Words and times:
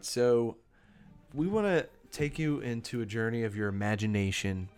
Right, 0.00 0.06
so 0.06 0.56
we 1.34 1.46
want 1.46 1.66
to 1.66 1.86
take 2.10 2.38
you 2.38 2.60
into 2.60 3.02
a 3.02 3.06
journey 3.06 3.42
of 3.42 3.54
your 3.54 3.68
imagination 3.68 4.70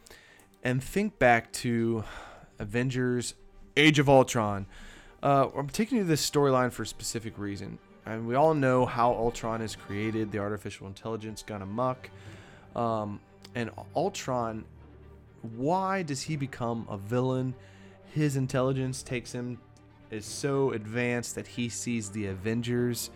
and 0.65 0.83
think 0.83 1.21
back 1.21 1.53
to 1.53 2.03
Avengers 2.59 3.35
Age 3.77 4.01
of 4.01 4.09
Ultron. 4.09 4.67
Uh, 5.23 5.47
I'm 5.57 5.69
taking 5.69 5.99
you 5.99 6.03
to 6.03 6.09
this 6.09 6.29
storyline 6.29 6.73
for 6.73 6.83
a 6.83 6.87
specific 6.87 7.39
reason. 7.39 7.79
And 8.05 8.27
we 8.27 8.35
all 8.35 8.53
know 8.53 8.85
how 8.85 9.13
Ultron 9.13 9.63
is 9.63 9.77
created, 9.77 10.33
the 10.33 10.39
artificial 10.39 10.89
intelligence 10.89 11.45
gone 11.45 11.63
amok. 11.63 12.11
Um, 12.75 13.21
and 13.55 13.71
Ultron, 13.95 14.65
why 15.55 16.03
does 16.03 16.23
he 16.23 16.35
become 16.35 16.85
a 16.91 16.97
villain? 16.99 17.55
His 18.13 18.35
intelligence 18.35 19.05
takes 19.05 19.31
him, 19.31 19.59
is 20.11 20.27
so 20.27 20.73
advanced 20.73 21.37
that 21.37 21.47
he 21.47 21.69
sees 21.69 22.11
the 22.11 22.27
Avengers 22.27 23.11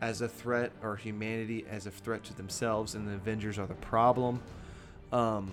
as 0.00 0.20
a 0.20 0.28
threat 0.28 0.72
or 0.82 0.96
humanity 0.96 1.64
as 1.70 1.86
a 1.86 1.90
threat 1.90 2.24
to 2.24 2.34
themselves, 2.34 2.94
and 2.94 3.08
the 3.08 3.14
Avengers 3.14 3.58
are 3.58 3.66
the 3.66 3.74
problem. 3.74 4.42
Um, 5.12 5.52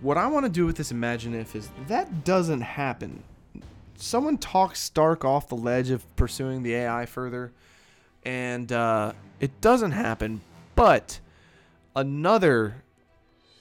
what 0.00 0.16
I 0.16 0.26
want 0.28 0.46
to 0.46 0.50
do 0.50 0.64
with 0.64 0.76
this 0.76 0.90
Imagine 0.90 1.34
If 1.34 1.56
is 1.56 1.68
that 1.88 2.24
doesn't 2.24 2.60
happen. 2.60 3.22
Someone 3.96 4.38
talks 4.38 4.80
Stark 4.80 5.24
off 5.24 5.48
the 5.48 5.56
ledge 5.56 5.90
of 5.90 6.04
pursuing 6.16 6.62
the 6.62 6.74
AI 6.74 7.04
further, 7.06 7.52
and 8.24 8.70
uh, 8.70 9.12
it 9.40 9.60
doesn't 9.60 9.92
happen. 9.92 10.40
But 10.76 11.18
another 11.96 12.82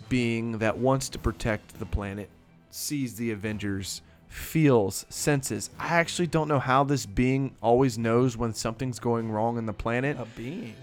being 0.10 0.60
that 0.60 0.78
wants 0.78 1.10
to 1.10 1.20
protect 1.20 1.80
the 1.80 1.86
planet 1.86 2.30
sees 2.70 3.16
the 3.16 3.32
Avengers, 3.32 4.02
feels, 4.38 5.06
senses. 5.10 5.70
I 5.80 5.88
actually 5.96 6.28
don't 6.28 6.48
know 6.48 6.60
how 6.60 6.84
this 6.84 7.06
being 7.06 7.56
always 7.62 7.98
knows 7.98 8.38
when 8.38 8.54
something's 8.54 9.00
going 9.00 9.32
wrong 9.32 9.58
in 9.58 9.66
the 9.66 9.74
planet. 9.74 10.18
A 10.20 10.26
being. 10.26 10.76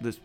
This 0.00 0.20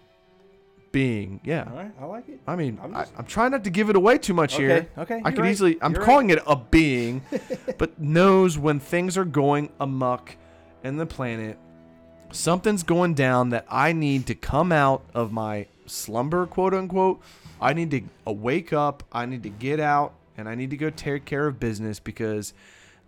being, 0.91 1.39
yeah. 1.43 1.65
All 1.69 1.75
right, 1.77 1.91
I 1.99 2.05
like 2.05 2.29
it. 2.29 2.39
I 2.47 2.55
mean, 2.55 2.79
I'm 2.81 2.93
just- 2.93 3.13
I'm 3.17 3.25
trying 3.25 3.51
not 3.51 3.63
to 3.63 3.69
give 3.69 3.89
it 3.89 3.95
away 3.95 4.17
too 4.17 4.33
much 4.33 4.55
here. 4.55 4.71
Okay, 4.97 5.15
okay, 5.15 5.21
I 5.23 5.31
could 5.31 5.41
right, 5.41 5.51
easily. 5.51 5.77
I'm 5.81 5.93
you're 5.93 6.03
calling 6.03 6.29
it 6.29 6.39
a 6.47 6.55
being, 6.55 7.21
but 7.77 7.99
knows 7.99 8.57
when 8.57 8.79
things 8.79 9.17
are 9.17 9.25
going 9.25 9.69
amok 9.79 10.35
in 10.83 10.97
the 10.97 11.05
planet. 11.05 11.57
Something's 12.31 12.83
going 12.83 13.13
down 13.13 13.49
that 13.49 13.65
I 13.69 13.93
need 13.93 14.27
to 14.27 14.35
come 14.35 14.71
out 14.71 15.03
of 15.13 15.31
my 15.31 15.67
slumber, 15.85 16.45
quote 16.45 16.73
unquote. 16.73 17.21
I 17.61 17.73
need 17.73 17.91
to 17.91 18.31
wake 18.31 18.73
up. 18.73 19.03
I 19.11 19.25
need 19.25 19.43
to 19.43 19.49
get 19.49 19.79
out, 19.79 20.13
and 20.37 20.47
I 20.47 20.55
need 20.55 20.69
to 20.69 20.77
go 20.77 20.89
take 20.89 21.25
care 21.25 21.47
of 21.47 21.59
business 21.59 21.99
because 21.99 22.53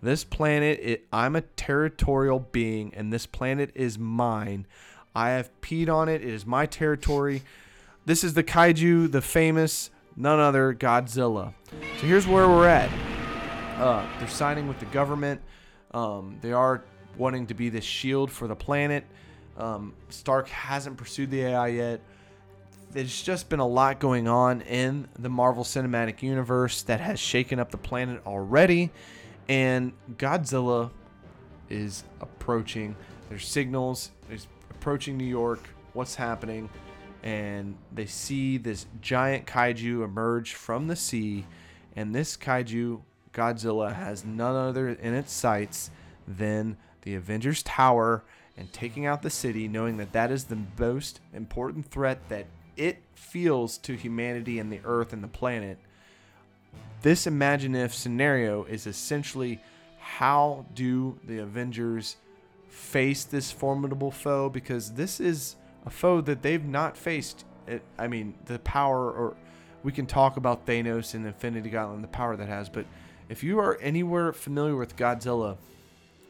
this 0.01 0.23
planet. 0.23 0.79
It, 0.81 1.07
I'm 1.11 1.35
a 1.35 1.41
territorial 1.41 2.39
being, 2.39 2.93
and 2.95 3.11
this 3.11 3.25
planet 3.25 3.71
is 3.75 3.97
mine. 3.97 4.65
I 5.15 5.31
have 5.31 5.49
peed 5.61 5.89
on 5.89 6.09
it. 6.09 6.21
It 6.21 6.29
is 6.29 6.45
my 6.45 6.65
territory. 6.65 7.43
This 8.05 8.23
is 8.23 8.33
the 8.33 8.43
kaiju, 8.43 9.11
the 9.11 9.21
famous, 9.21 9.89
none 10.15 10.39
other 10.39 10.73
Godzilla. 10.73 11.53
So 11.99 12.07
here's 12.07 12.25
where 12.25 12.47
we're 12.47 12.67
at. 12.67 12.89
Uh, 13.77 14.05
they're 14.19 14.27
signing 14.27 14.67
with 14.67 14.79
the 14.79 14.85
government. 14.87 15.41
Um, 15.91 16.37
they 16.41 16.51
are 16.51 16.83
wanting 17.17 17.47
to 17.47 17.53
be 17.53 17.69
the 17.69 17.81
shield 17.81 18.31
for 18.31 18.47
the 18.47 18.55
planet. 18.55 19.05
Um, 19.57 19.93
Stark 20.09 20.47
hasn't 20.49 20.97
pursued 20.97 21.31
the 21.31 21.41
AI 21.41 21.67
yet. 21.67 22.01
There's 22.91 23.21
just 23.21 23.49
been 23.49 23.59
a 23.59 23.67
lot 23.67 23.99
going 23.99 24.27
on 24.27 24.61
in 24.61 25.07
the 25.17 25.29
Marvel 25.29 25.63
Cinematic 25.63 26.23
Universe 26.23 26.81
that 26.83 26.99
has 26.99 27.19
shaken 27.19 27.59
up 27.59 27.69
the 27.69 27.77
planet 27.77 28.21
already. 28.25 28.89
And 29.47 29.93
Godzilla 30.17 30.89
is 31.69 32.03
approaching. 32.19 32.95
There's 33.29 33.47
signals. 33.47 34.09
There's 34.27 34.47
approaching 34.71 35.17
New 35.17 35.25
York. 35.25 35.69
What's 35.93 36.15
happening? 36.15 36.67
And 37.21 37.77
they 37.93 38.07
see 38.07 38.57
this 38.57 38.87
giant 39.01 39.45
kaiju 39.45 40.03
emerge 40.03 40.55
from 40.55 40.87
the 40.87 40.95
sea. 40.95 41.45
And 41.95 42.15
this 42.15 42.35
kaiju, 42.35 43.01
Godzilla, 43.33 43.93
has 43.93 44.25
none 44.25 44.55
other 44.55 44.89
in 44.89 45.13
its 45.13 45.31
sights 45.31 45.91
than 46.27 46.75
the 47.03 47.13
Avengers 47.13 47.61
Tower 47.61 48.23
and 48.57 48.73
taking 48.73 49.05
out 49.05 49.21
the 49.21 49.29
city, 49.29 49.67
knowing 49.67 49.97
that 49.97 50.11
that 50.13 50.31
is 50.31 50.45
the 50.45 50.57
most 50.79 51.21
important 51.33 51.85
threat 51.85 52.27
that 52.29 52.47
it 52.79 53.03
feels 53.13 53.77
to 53.77 53.93
humanity 53.93 54.57
and 54.57 54.71
the 54.71 54.79
earth 54.83 55.13
and 55.13 55.23
the 55.23 55.27
planet 55.27 55.77
this 57.01 57.27
imagine 57.27 57.75
if 57.75 57.93
scenario 57.93 58.65
is 58.65 58.85
essentially 58.85 59.61
how 59.99 60.65
do 60.73 61.17
the 61.23 61.39
Avengers 61.39 62.17
face 62.67 63.23
this 63.23 63.51
formidable 63.51 64.11
foe 64.11 64.49
because 64.49 64.93
this 64.93 65.19
is 65.19 65.55
a 65.85 65.89
foe 65.89 66.21
that 66.21 66.41
they've 66.41 66.65
not 66.65 66.97
faced. 66.97 67.45
It, 67.67 67.83
I 67.97 68.07
mean, 68.07 68.35
the 68.45 68.59
power, 68.59 69.11
or 69.11 69.37
we 69.83 69.91
can 69.91 70.05
talk 70.05 70.35
about 70.35 70.65
Thanos 70.65 71.13
and 71.13 71.25
Infinity 71.25 71.69
Gauntlet 71.69 71.95
and 71.95 72.03
the 72.03 72.09
power 72.09 72.35
that 72.35 72.47
has, 72.47 72.67
but 72.67 72.85
if 73.29 73.43
you 73.43 73.59
are 73.59 73.77
anywhere 73.79 74.33
familiar 74.33 74.75
with 74.75 74.97
Godzilla, 74.97 75.57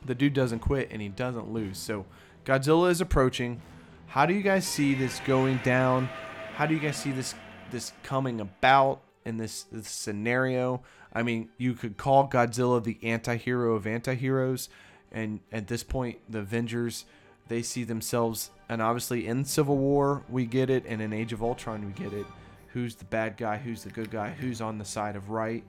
the 0.05 0.13
dude 0.13 0.33
doesn't 0.33 0.59
quit 0.59 0.89
and 0.91 1.01
he 1.01 1.09
doesn't 1.09 1.51
lose. 1.51 1.77
So 1.77 2.05
Godzilla 2.45 2.91
is 2.91 3.01
approaching. 3.01 3.61
How 4.07 4.25
do 4.25 4.33
you 4.33 4.41
guys 4.41 4.67
see 4.67 4.93
this 4.93 5.19
going 5.25 5.59
down? 5.63 6.09
How 6.59 6.65
do 6.65 6.73
you 6.73 6.81
guys 6.81 6.97
see 6.97 7.11
this 7.11 7.35
this 7.71 7.93
coming 8.03 8.41
about 8.41 8.99
in 9.23 9.37
this, 9.37 9.63
this 9.71 9.87
scenario? 9.87 10.81
I 11.13 11.23
mean, 11.23 11.47
you 11.57 11.73
could 11.73 11.95
call 11.95 12.27
Godzilla 12.27 12.83
the 12.83 12.97
anti-hero 13.01 13.75
of 13.75 13.87
anti-heroes 13.87 14.67
and 15.09 15.39
at 15.53 15.67
this 15.67 15.83
point 15.83 16.17
the 16.27 16.39
Avengers 16.39 17.05
they 17.47 17.61
see 17.61 17.85
themselves 17.85 18.51
and 18.67 18.81
obviously 18.81 19.25
in 19.25 19.45
Civil 19.45 19.77
War 19.77 20.25
we 20.27 20.45
get 20.45 20.69
it 20.69 20.83
and 20.85 21.01
in 21.01 21.13
Age 21.13 21.31
of 21.31 21.41
Ultron 21.41 21.85
we 21.85 21.93
get 21.93 22.11
it. 22.11 22.25
Who's 22.73 22.93
the 22.93 23.05
bad 23.05 23.37
guy, 23.37 23.55
who's 23.55 23.85
the 23.85 23.91
good 23.91 24.11
guy, 24.11 24.31
who's 24.31 24.59
on 24.59 24.77
the 24.77 24.83
side 24.83 25.15
of 25.15 25.29
right? 25.29 25.63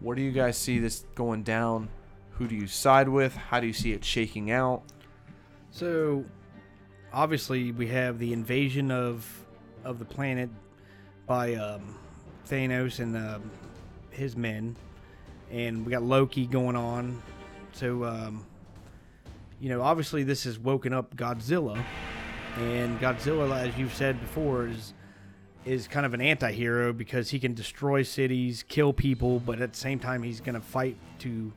What 0.00 0.16
do 0.16 0.22
you 0.22 0.32
guys 0.32 0.56
see 0.56 0.78
this 0.78 1.04
going 1.14 1.42
down? 1.42 1.90
Who 2.38 2.48
do 2.48 2.54
you 2.54 2.66
side 2.66 3.10
with? 3.10 3.36
How 3.36 3.60
do 3.60 3.66
you 3.66 3.74
see 3.74 3.92
it 3.92 4.06
shaking 4.06 4.52
out? 4.52 4.84
So, 5.70 6.24
obviously, 7.12 7.72
we 7.72 7.88
have 7.88 8.18
the 8.18 8.32
invasion 8.32 8.90
of 8.90 9.41
of 9.84 9.98
the 9.98 10.04
planet 10.04 10.50
by 11.26 11.54
um, 11.54 11.98
Thanos 12.48 12.98
and 12.98 13.16
um 13.16 13.50
his 14.12 14.36
men, 14.36 14.76
and 15.50 15.84
we 15.84 15.90
got 15.90 16.02
Loki 16.02 16.46
going 16.46 16.76
on. 16.76 17.22
So, 17.72 18.04
um, 18.04 18.46
you 19.60 19.68
know, 19.68 19.82
obviously, 19.82 20.22
this 20.22 20.44
has 20.44 20.58
woken 20.58 20.92
up 20.92 21.16
Godzilla, 21.16 21.82
and 22.58 23.00
Godzilla, 23.00 23.66
as 23.66 23.76
you've 23.76 23.94
said 23.94 24.20
before, 24.20 24.68
is 24.68 24.94
is 25.64 25.86
kind 25.86 26.04
of 26.04 26.12
an 26.12 26.20
anti-hero 26.20 26.92
because 26.92 27.30
he 27.30 27.38
can 27.38 27.54
destroy 27.54 28.02
cities, 28.02 28.64
kill 28.66 28.92
people, 28.92 29.38
but 29.38 29.60
at 29.60 29.72
the 29.72 29.78
same 29.78 29.98
time 29.98 30.20
he's 30.22 30.40
going 30.40 30.56
to 30.56 30.60
fight 30.60 30.96
to 31.20 31.52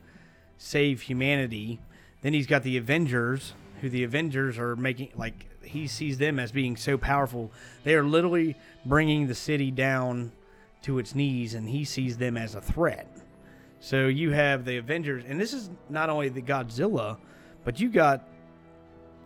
save 0.57 1.01
humanity. 1.01 1.79
Then 2.21 2.31
he's 2.31 2.45
got 2.45 2.61
the 2.61 2.77
Avengers, 2.77 3.53
who 3.81 3.89
the 3.89 4.03
Avengers 4.03 4.59
are 4.59 4.75
making 4.75 5.09
like 5.15 5.47
he 5.65 5.87
sees 5.87 6.17
them 6.17 6.39
as 6.39 6.51
being 6.51 6.75
so 6.75 6.97
powerful. 6.97 7.51
They 7.83 7.95
are 7.95 8.03
literally 8.03 8.55
bringing 8.85 9.27
the 9.27 9.35
city 9.35 9.71
down 9.71 10.31
to 10.83 10.99
its 10.99 11.15
knees 11.15 11.53
and 11.53 11.67
he 11.67 11.83
sees 11.83 12.17
them 12.17 12.37
as 12.37 12.55
a 12.55 12.61
threat. 12.61 13.07
So 13.79 14.07
you 14.07 14.31
have 14.31 14.65
the 14.65 14.77
Avengers 14.77 15.23
and 15.27 15.39
this 15.39 15.53
is 15.53 15.69
not 15.89 16.09
only 16.09 16.29
the 16.29 16.41
Godzilla, 16.41 17.17
but 17.63 17.79
you 17.79 17.89
got 17.89 18.27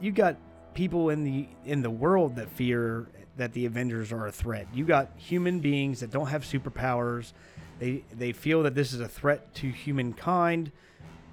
you 0.02 0.12
got 0.12 0.38
people 0.74 1.10
in 1.10 1.24
the 1.24 1.48
in 1.66 1.82
the 1.82 1.90
world 1.90 2.36
that 2.38 2.50
fear 2.50 3.08
that 3.38 3.54
the 3.54 3.66
Avengers 3.66 4.12
are 4.12 4.28
a 4.28 4.32
threat. 4.32 4.68
You 4.74 4.86
got 4.86 5.12
human 5.18 5.60
beings 5.60 6.00
that 6.00 6.12
don't 6.12 6.28
have 6.28 6.44
superpowers. 6.44 7.34
They 7.80 8.04
they 8.14 8.32
feel 8.32 8.64
that 8.64 8.76
this 8.76 8.94
is 8.94 9.00
a 9.00 9.08
threat 9.08 9.54
to 9.56 9.70
humankind 9.70 10.72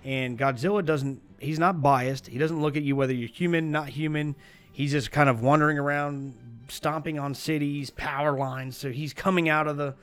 and 0.04 0.38
Godzilla 0.38 0.84
doesn't 0.84 1.20
he's 1.38 1.58
not 1.58 1.82
biased. 1.82 2.26
He 2.26 2.38
doesn't 2.38 2.60
look 2.60 2.76
at 2.76 2.82
you 2.82 2.96
whether 2.96 3.12
you're 3.12 3.28
human, 3.28 3.70
not 3.70 3.88
human. 3.88 4.34
He's 4.76 4.92
just 4.92 5.10
kind 5.10 5.30
of 5.30 5.40
wandering 5.40 5.78
around 5.78 6.34
stomping 6.68 7.18
on 7.18 7.34
cities, 7.34 7.88
power 7.88 8.36
lines. 8.36 8.76
So 8.76 8.90
he's 8.90 9.14
coming 9.14 9.48
out 9.48 9.66
of 9.66 9.78
the 9.78 9.94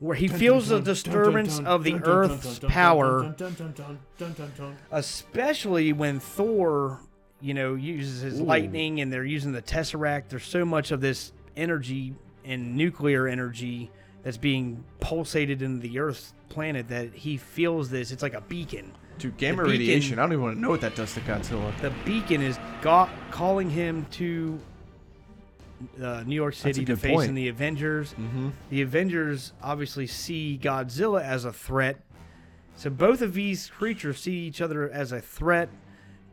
where 0.00 0.16
he 0.16 0.26
feels 0.26 0.66
the 0.66 0.80
disturbance 0.80 1.60
of 1.60 1.84
the 1.84 1.94
earth's 2.02 2.58
power 2.58 3.32
especially 4.90 5.92
when 5.92 6.18
Thor, 6.18 6.98
you 7.40 7.54
know, 7.54 7.76
uses 7.76 8.22
his 8.22 8.40
lightning 8.40 9.00
and 9.00 9.12
they're 9.12 9.24
using 9.24 9.52
the 9.52 9.62
Tesseract. 9.62 10.30
There's 10.30 10.44
so 10.44 10.64
much 10.64 10.90
of 10.90 11.00
this 11.00 11.32
energy 11.56 12.12
and 12.44 12.74
nuclear 12.74 13.28
energy 13.28 13.92
that's 14.24 14.38
being 14.38 14.82
pulsated 14.98 15.62
into 15.62 15.86
the 15.86 16.00
Earth's 16.00 16.34
planet 16.48 16.88
that 16.88 17.14
he 17.14 17.36
feels 17.36 17.90
this. 17.90 18.10
It's 18.10 18.24
like 18.24 18.34
a 18.34 18.40
beacon. 18.40 18.90
Dude, 19.18 19.36
gamma 19.36 19.62
beacon- 19.62 19.70
radiation. 19.70 20.18
I 20.18 20.22
don't 20.22 20.32
even 20.32 20.42
want 20.44 20.56
to 20.56 20.60
know 20.60 20.70
what 20.70 20.80
that 20.82 20.94
does 20.94 21.14
to 21.14 21.20
Godzilla. 21.20 21.78
The 21.80 21.90
beacon 22.04 22.42
is 22.42 22.58
got, 22.82 23.08
calling 23.30 23.70
him 23.70 24.06
to 24.12 24.58
uh, 26.02 26.22
New 26.26 26.34
York 26.34 26.54
City 26.54 26.84
to 26.84 26.96
face 26.96 27.12
point. 27.12 27.28
in 27.28 27.34
the 27.34 27.48
Avengers. 27.48 28.12
Mm-hmm. 28.12 28.50
The 28.70 28.82
Avengers 28.82 29.52
obviously 29.62 30.06
see 30.06 30.58
Godzilla 30.62 31.22
as 31.22 31.44
a 31.44 31.52
threat. 31.52 32.00
So 32.76 32.90
both 32.90 33.22
of 33.22 33.32
these 33.34 33.68
creatures 33.70 34.20
see 34.20 34.34
each 34.34 34.60
other 34.60 34.90
as 34.90 35.12
a 35.12 35.20
threat. 35.20 35.68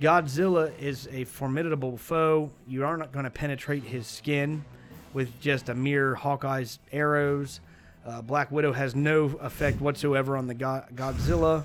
Godzilla 0.02 0.78
is 0.80 1.08
a 1.12 1.24
formidable 1.24 1.96
foe. 1.98 2.52
You 2.68 2.84
are 2.86 2.98
not 2.98 3.14
going 3.14 3.24
to 3.26 3.32
penetrate 3.32 3.84
his 3.84 4.08
skin 4.08 4.66
with 5.14 5.40
just 5.40 5.70
a 5.70 5.76
mere 5.76 6.16
Hawkeye's 6.16 6.80
arrows. 6.92 7.62
Uh, 8.06 8.22
Black 8.22 8.52
Widow 8.52 8.74
has 8.74 8.96
no 8.96 9.26
effect 9.42 9.80
whatsoever 9.80 10.36
on 10.36 10.48
the 10.48 10.54
Go- 10.54 10.84
Godzilla. 10.96 11.64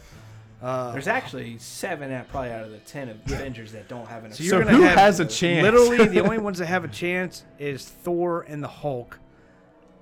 Uh, 0.60 0.90
There's 0.93 1.06
actually 1.06 1.56
seven 1.58 2.10
out 2.12 2.28
probably 2.28 2.50
out 2.50 2.64
of 2.64 2.70
the 2.72 2.78
ten 2.78 3.08
Avengers 3.08 3.70
that 3.72 3.87
don't 3.88 4.06
have 4.08 4.25
an. 4.25 4.32
So 4.32 4.34
effect. 4.34 4.40
you're 4.40 4.60
So 4.62 4.64
gonna 4.64 4.76
who 4.76 4.82
have 4.82 4.99
has 4.99 5.20
a 5.20 5.25
chance? 5.26 5.62
literally 5.62 6.06
the 6.08 6.20
only 6.20 6.38
ones 6.49 6.58
that 6.58 6.66
have 6.66 6.82
a 6.84 6.88
chance 6.88 7.44
is 7.58 7.84
Thor 7.88 8.43
and 8.49 8.62
the 8.62 8.69
Hulk. 8.69 9.19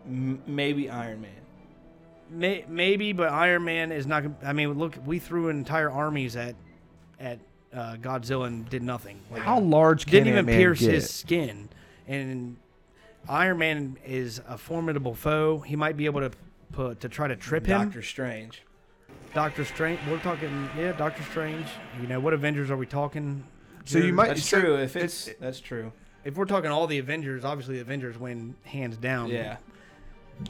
M- 0.07 0.43
maybe 0.47 0.89
Iron 0.89 1.21
Man. 1.21 1.31
May, 2.31 2.65
maybe, 2.69 3.13
but 3.13 3.31
Iron 3.31 3.65
Man 3.65 3.93
is 3.93 4.07
not. 4.07 4.25
I 4.45 4.53
mean, 4.53 4.73
look, 4.79 4.97
we 5.05 5.19
threw 5.19 5.49
entire 5.49 5.91
armies 5.91 6.37
at 6.37 6.57
at 7.21 7.39
uh, 7.75 7.97
Godzilla 7.97 8.47
and 8.47 8.69
did 8.69 8.83
nothing. 8.83 9.21
Like, 9.31 9.43
How 9.43 9.61
large 9.61 10.07
can 10.07 10.11
he 10.11 10.13
get? 10.13 10.19
didn't 10.25 10.29
even 10.29 10.39
Ant-Man 10.39 10.57
pierce 10.59 10.81
get? 10.81 10.91
his 10.95 11.11
skin, 11.11 11.69
and 12.09 12.57
Iron 13.29 13.59
Man 13.59 13.99
is 14.07 14.41
a 14.49 14.57
formidable 14.57 15.15
foe. 15.15 15.59
He 15.59 15.77
might 15.77 15.97
be 15.99 16.07
able 16.07 16.21
to 16.23 16.31
put 16.73 17.01
to 17.01 17.09
try 17.09 17.29
to 17.29 17.37
trip 17.37 17.67
him. 17.67 17.79
Doctor 17.83 18.03
Strange. 18.03 18.63
Doctor 19.35 19.65
Strange. 19.65 20.01
We're 20.11 20.19
talking, 20.19 20.69
yeah, 20.79 20.93
Doctor 20.93 21.23
Strange. 21.25 21.67
You 22.01 22.07
know, 22.07 22.21
what 22.21 22.33
Avengers 22.33 22.71
are 22.71 22.77
we 22.77 22.87
talking? 22.87 23.45
So 23.85 23.99
you 23.99 24.13
might- 24.13 24.29
That's 24.29 24.49
true. 24.49 24.77
If 24.77 24.97
it's- 24.97 25.29
it's 25.29 25.39
that's 25.41 25.61
true. 25.61 25.93
If 26.25 26.37
we're 26.37 26.45
talking 26.47 26.71
all 26.71 26.87
the 26.87 26.99
Avengers, 26.99 27.45
obviously 27.45 27.77
the 27.77 27.83
Avengers 27.83 28.19
win 28.19 28.57
hands 28.65 28.97
down. 28.97 29.29
Yeah. 29.29 29.59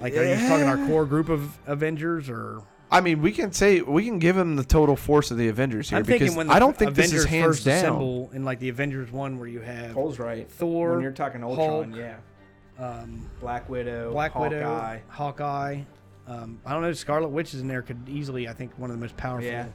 Like, 0.01 0.15
are 0.17 0.25
you 0.25 0.35
just 0.37 0.49
talking 0.49 0.67
our 0.67 0.79
core 0.87 1.05
group 1.05 1.29
of 1.29 1.59
Avengers, 1.67 2.29
or 2.31 2.63
I 2.91 3.01
mean, 3.01 3.21
we 3.21 3.31
can 3.31 3.53
say 3.53 3.83
we 3.83 4.05
can 4.05 4.19
give 4.19 4.37
him 4.37 4.57
the 4.57 4.65
total 4.65 4.97
force 4.97 5.31
of 5.31 5.37
the 5.37 5.49
Avengers 5.49 5.91
here 5.91 5.99
I'm 5.99 6.05
because 6.05 6.21
thinking 6.21 6.37
when 6.37 6.47
the 6.49 6.55
I 6.55 6.59
don't 6.59 6.77
think 6.77 6.93
Avengers 6.93 7.13
this 7.13 7.21
is 7.25 7.27
hands 7.31 7.47
first 7.57 7.65
down. 7.67 7.77
assemble 7.79 8.31
in 8.33 8.45
like 8.45 8.59
the 8.59 8.69
Avengers 8.69 9.13
one, 9.13 9.39
where 9.39 9.49
you 9.49 9.61
have 9.61 9.93
Cole's 9.95 10.19
right. 10.19 10.51
Thor, 10.51 10.93
when 10.93 11.03
you're 11.03 11.13
talking 11.13 11.45
Ultron, 11.45 11.93
Hulk, 11.93 11.97
yeah. 12.01 12.85
um, 12.85 13.29
Black 13.41 13.69
Widow, 13.69 14.11
Black 14.13 14.33
Hawkeye. 14.33 14.49
Widow, 14.49 15.01
Hawkeye. 15.09 15.81
Um, 16.27 16.61
I 16.67 16.73
don't 16.73 16.83
know. 16.83 16.93
Scarlet 16.93 17.29
Witch 17.29 17.55
is 17.55 17.61
in 17.61 17.69
there. 17.69 17.83
Could 17.83 18.09
easily, 18.09 18.49
I 18.49 18.53
think, 18.53 18.73
one 18.79 18.91
of 18.91 18.97
the 18.97 19.01
most 19.01 19.17
powerful 19.17 19.49
Yeah. 19.49 19.67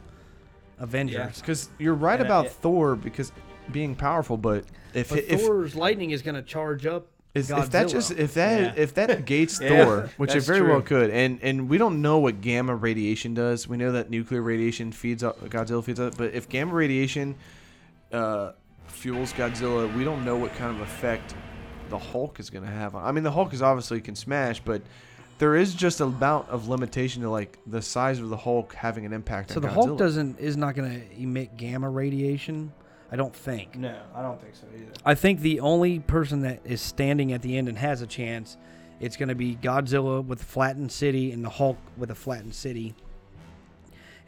Avengers. 0.79 1.39
Because 1.39 1.69
you're 1.79 1.93
right 1.93 2.19
And, 2.19 2.23
uh, 2.23 2.33
about 2.33 2.45
it- 2.47 2.51
Thor 2.53 2.95
because 2.95 3.31
being 3.71 3.95
powerful, 3.95 4.37
but 4.37 4.65
if 4.93 5.09
But 5.09 5.19
if 5.25 5.41
Thor's 5.41 5.75
lightning 5.75 6.11
is 6.11 6.21
going 6.21 6.35
to 6.35 6.41
charge 6.41 6.85
up. 6.85 7.07
is, 7.33 7.49
if 7.49 7.69
that 7.69 7.87
just 7.87 8.11
if 8.11 8.33
that 8.33 8.75
Yeah. 8.75 8.81
if 8.83 8.93
that 8.95 9.07
negates 9.19 9.61
Yeah, 9.61 9.85
Thor, 9.85 10.09
which 10.17 10.31
it 10.31 10.33
that's 10.33 10.47
very 10.47 10.63
well 10.63 10.81
could, 10.81 11.09
and 11.11 11.39
and 11.41 11.69
we 11.69 11.77
don't 11.77 12.01
know 12.01 12.17
what 12.19 12.41
gamma 12.41 12.75
radiation 12.75 13.33
does. 13.33 13.67
We 13.69 13.77
know 13.77 13.91
that 13.93 14.09
nuclear 14.09 14.41
radiation 14.41 14.91
feeds 14.91 15.23
up 15.23 15.39
Godzilla 15.49 15.81
feeds 15.83 15.99
up, 15.99 16.17
but 16.17 16.33
if 16.33 16.49
gamma 16.49 16.73
radiation 16.73 17.35
uh, 18.11 18.51
fuels 18.87 19.31
Godzilla, 19.31 19.93
we 19.95 20.03
don't 20.03 20.25
know 20.25 20.35
what 20.35 20.53
kind 20.55 20.75
of 20.75 20.81
effect 20.81 21.33
the 21.89 21.97
Hulk 21.97 22.39
is 22.41 22.49
going 22.49 22.65
to 22.65 22.71
have. 22.71 22.95
on 22.95 23.05
I 23.05 23.11
mean, 23.13 23.23
the 23.23 23.31
Hulk 23.31 23.53
is 23.53 23.61
obviously 23.61 24.01
can 24.01 24.15
smash, 24.15 24.59
but 24.59 24.81
there 25.41 25.55
is 25.55 25.73
just 25.73 26.01
a 26.01 26.03
amount 26.03 26.47
of 26.49 26.67
limitation 26.67 27.23
to 27.23 27.29
like 27.29 27.57
the 27.65 27.81
size 27.81 28.19
of 28.19 28.29
the 28.29 28.37
Hulk 28.37 28.75
having 28.75 29.07
an 29.07 29.11
impact 29.11 29.49
So 29.49 29.55
on 29.55 29.63
the 29.63 29.69
Godzilla. 29.69 29.73
Hulk 29.73 29.97
doesn't 29.97 30.39
is 30.39 30.55
not 30.55 30.75
going 30.75 31.01
to 31.01 31.19
emit 31.19 31.57
gamma 31.57 31.89
radiation. 31.89 32.71
I 33.11 33.15
don't 33.15 33.35
think. 33.35 33.75
No, 33.75 33.97
I 34.13 34.21
don't 34.21 34.39
think 34.39 34.53
so 34.53 34.67
either. 34.75 34.91
I 35.03 35.15
think 35.15 35.39
the 35.39 35.61
only 35.61 35.97
person 35.97 36.41
that 36.43 36.61
is 36.63 36.79
standing 36.79 37.33
at 37.33 37.41
the 37.41 37.57
end 37.57 37.69
and 37.69 37.77
has 37.79 38.03
a 38.03 38.07
chance, 38.07 38.55
it's 38.99 39.17
going 39.17 39.29
to 39.29 39.35
be 39.35 39.55
Godzilla 39.55 40.23
with 40.23 40.43
a 40.43 40.45
flattened 40.45 40.91
city 40.91 41.31
and 41.31 41.43
the 41.43 41.49
Hulk 41.49 41.77
with 41.97 42.11
a 42.11 42.15
flattened 42.15 42.53
city. 42.53 42.93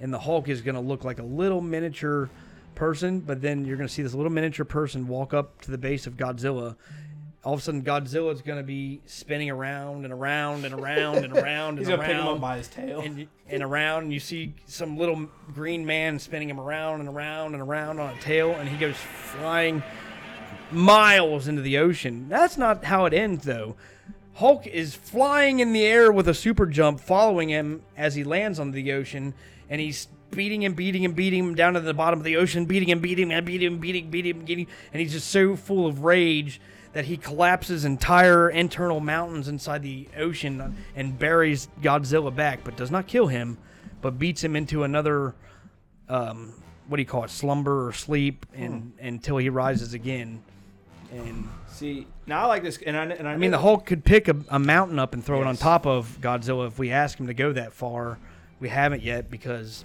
And 0.02 0.12
the 0.12 0.20
Hulk 0.20 0.50
is 0.50 0.64
going 0.64 0.76
to 0.76 0.82
look 0.82 1.04
like 1.04 1.20
a 1.20 1.24
little 1.24 1.62
miniature 1.62 2.32
person, 2.74 3.20
but 3.20 3.40
then 3.40 3.66
you're 3.66 3.78
going 3.78 3.88
to 3.88 3.94
see 3.94 4.02
this 4.02 4.16
little 4.16 4.32
miniature 4.32 4.66
person 4.66 5.08
walk 5.08 5.36
up 5.36 5.62
to 5.62 5.70
the 5.70 5.78
base 5.78 6.08
of 6.08 6.18
Godzilla. 6.18 6.76
All 7.44 7.54
of 7.54 7.60
a 7.60 7.64
sudden, 7.64 7.84
Godzilla 7.84 8.32
is 8.32 8.42
going 8.42 8.58
to 8.58 8.64
be 8.64 9.02
spinning 9.06 9.50
around 9.50 10.06
and 10.06 10.14
around 10.14 10.64
and 10.64 10.74
around 10.74 11.26
and 11.26 11.36
around 11.38 11.78
He's 11.78 11.90
and 11.90 11.98
gonna 11.98 12.08
pick 12.08 12.18
him 12.18 12.26
around 12.26 12.36
up 12.36 12.42
by 12.42 12.58
his 12.58 12.70
tail. 12.70 13.02
and 13.02 13.28
and 13.50 13.62
around 13.64 14.04
and 14.04 14.14
you 14.14 14.20
see 14.22 14.54
some 14.66 14.98
little 14.98 15.28
green 15.54 15.86
man 15.86 16.20
spinning 16.20 16.50
him 16.50 16.60
around 16.60 17.02
and 17.02 17.10
around 17.10 17.54
and 17.54 17.62
around 17.62 18.00
on 18.00 18.16
a 18.18 18.22
tail 18.22 18.52
and 18.52 18.70
he 18.70 18.78
goes 18.78 18.96
flying 18.96 19.84
miles 20.72 21.48
into 21.48 21.62
the 21.62 21.78
ocean 21.78 22.28
that's 22.30 22.58
not 22.58 22.86
how 22.86 23.06
it 23.06 23.14
ends 23.14 23.44
though 23.46 23.76
hulk 24.36 24.66
is 24.66 24.96
flying 24.96 25.60
in 25.60 25.74
the 25.74 25.84
air 25.86 26.12
with 26.12 26.28
a 26.28 26.34
super 26.34 26.66
jump 26.66 27.00
following 27.00 27.50
him 27.50 27.82
as 27.96 28.16
he 28.16 28.24
lands 28.24 28.60
on 28.60 28.72
the 28.72 28.92
ocean 28.92 29.34
and 29.70 29.80
he's 29.82 30.08
beating 30.32 30.64
him 30.64 30.74
beating 30.74 31.04
him 31.04 31.12
beating 31.14 31.44
him 31.44 31.54
down 31.56 31.74
to 31.74 31.80
the 31.80 31.94
bottom 31.94 32.20
of 32.20 32.24
the 32.24 32.36
ocean 32.38 32.66
beating 32.66 32.90
him 32.90 33.00
beating 33.00 33.30
him 33.30 33.46
beating 33.46 33.74
him 33.74 33.78
beating 33.80 34.10
beating 34.10 34.36
him 34.36 34.46
beating 34.46 34.68
and 34.94 35.02
he's 35.02 35.12
just 35.12 35.30
so 35.30 35.56
full 35.56 35.86
of 35.86 36.04
rage 36.04 36.60
that 36.94 37.06
he 37.06 37.18
collapses 37.18 37.86
entire 37.86 38.50
internal 38.50 39.00
mountains 39.00 39.48
inside 39.48 39.82
the 39.82 40.08
ocean 40.18 40.76
and 40.96 41.18
buries 41.18 41.68
Godzilla 41.82 42.34
back, 42.34 42.64
but 42.64 42.78
does 42.78 42.92
not 42.92 43.08
kill 43.08 43.28
him, 43.28 43.58
but 44.02 44.20
beats 44.20 44.44
him 44.44 44.56
into 44.56 44.84
another, 44.84 45.34
um, 46.08 46.54
what 46.88 46.98
do 46.98 47.02
you 47.02 47.08
call 47.08 47.24
it, 47.24 47.32
slumber 47.32 47.88
or 47.88 47.94
sleep, 47.94 48.46
and 48.54 48.94
until 49.02 49.38
he 49.38 49.50
rises 49.50 49.94
again. 49.94 50.44
And 51.12 51.50
See, 51.68 52.06
now 52.28 52.44
I 52.44 52.46
like 52.46 52.64
this, 52.64 52.78
and 52.86 52.96
I 52.96 53.06
and 53.06 53.28
I, 53.28 53.34
I 53.34 53.38
mean, 53.38 53.50
the 53.50 53.58
Hulk 53.58 53.88
could 53.88 54.06
pick 54.06 54.28
a, 54.28 54.36
a 54.50 54.60
mountain 54.60 55.00
up 55.00 55.16
and 55.16 55.26
throw 55.26 55.42
it 55.42 55.48
on 55.48 55.58
top 55.58 55.88
of 55.88 56.20
Godzilla 56.22 56.68
if 56.68 56.78
we 56.78 56.92
ask 56.92 57.20
him 57.20 57.28
to 57.28 57.34
go 57.34 57.52
that 57.52 57.74
far. 57.74 58.20
We 58.60 58.70
haven't 58.70 59.02
yet 59.02 59.32
because 59.32 59.84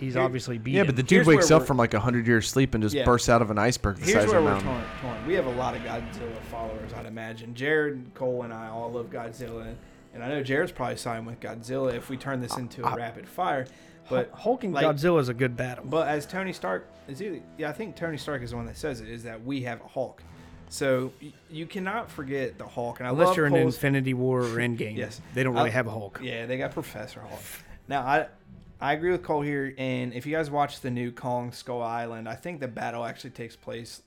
he's 0.00 0.14
Here- 0.14 0.22
obviously 0.22 0.58
beat 0.58 0.72
yeah, 0.74 0.82
but 0.84 0.96
the 0.96 1.02
dude 1.02 1.18
Here's 1.18 1.26
wakes 1.28 1.50
where 1.50 1.56
up 1.56 1.60
we're- 1.62 1.66
from 1.68 1.76
like 1.76 1.94
a 1.94 2.00
hundred 2.00 2.26
years 2.26 2.48
sleep 2.48 2.74
and 2.74 2.82
just 2.82 2.94
Yeah. 2.94 3.04
bursts 3.04 3.28
out 3.28 3.42
of 3.42 3.50
an 3.50 3.58
iceberg 3.58 3.96
the 3.98 4.06
Here's 4.06 4.22
size 4.24 4.28
where 4.30 4.38
of 4.38 4.44
a 4.44 4.46
we're 4.46 4.52
mountain. 4.54 4.70
torn, 4.72 4.84
torn. 5.14 5.26
We 5.26 5.34
have 5.34 5.46
a 5.46 5.52
lot 5.52 5.76
of 5.76 5.82
Godzilla 5.82 6.36
followers, 6.50 6.92
I'd 6.94 7.06
imagine. 7.06 7.54
Jared, 7.54 8.10
Cole, 8.14 8.42
and 8.42 8.52
I 8.52 8.68
all 8.68 8.90
love 8.90 9.10
Godzilla, 9.10 9.74
and 10.14 10.24
I 10.24 10.28
know 10.28 10.42
Jared's 10.42 10.72
probably 10.72 10.96
siding 10.96 11.24
with 11.26 11.38
Godzilla 11.40 11.94
if 11.94 12.08
we 12.10 12.16
turn 12.16 12.40
this 12.40 12.56
into 12.56 12.82
a 12.84 12.88
I- 12.88 12.96
rapid 12.96 13.28
fire. 13.28 13.66
But 14.08 14.30
Hulk 14.32 14.64
and 14.64 14.72
like- 14.74 14.84
Godzilla 14.84 15.20
is 15.20 15.28
a 15.28 15.34
good 15.34 15.56
battle. 15.56 15.84
But 15.86 16.08
as 16.08 16.26
Tony 16.26 16.52
Stark 16.52 16.84
is 17.06 17.22
either, 17.22 17.38
yeah, 17.58 17.68
I 17.68 17.72
think 17.72 17.94
Tony 17.94 18.16
Stark 18.16 18.42
is 18.42 18.50
the 18.50 18.56
one 18.56 18.66
that 18.66 18.76
says 18.76 19.00
it 19.00 19.08
is 19.08 19.22
that 19.22 19.44
we 19.44 19.62
have 19.62 19.80
a 19.82 19.86
Hulk. 19.88 20.22
So 20.68 21.12
y- 21.22 21.32
you 21.48 21.66
cannot 21.66 22.10
forget 22.10 22.58
the 22.58 22.66
Hulk, 22.66 22.98
and 23.00 23.06
I 23.06 23.10
Unless 23.10 23.28
love 23.28 23.36
you're 23.36 23.46
in 23.46 23.52
Cole's- 23.52 23.74
Infinity 23.76 24.14
War 24.14 24.40
or 24.40 24.44
Endgame, 24.56 24.96
Yes. 24.96 25.20
they 25.34 25.42
don't 25.44 25.54
really 25.54 25.70
I- 25.70 25.72
have 25.72 25.86
a 25.86 25.90
Hulk. 25.90 26.20
Yeah, 26.22 26.46
they 26.46 26.58
got 26.58 26.72
Professor 26.72 27.20
Hulk. 27.20 27.40
Now 27.88 28.02
I 28.02 28.26
I 28.82 28.94
agree 28.94 29.10
with 29.10 29.22
Cole 29.22 29.42
here, 29.42 29.74
and 29.76 30.14
if 30.14 30.24
you 30.24 30.34
guys 30.34 30.50
watch 30.50 30.80
the 30.80 30.90
new 30.90 31.12
Kong 31.12 31.52
Skull 31.52 31.82
Island, 31.82 32.26
I 32.26 32.34
think 32.34 32.60
the 32.60 32.68
battle 32.68 33.04
actually 33.04 33.30
takes 33.30 33.54
place 33.54 34.00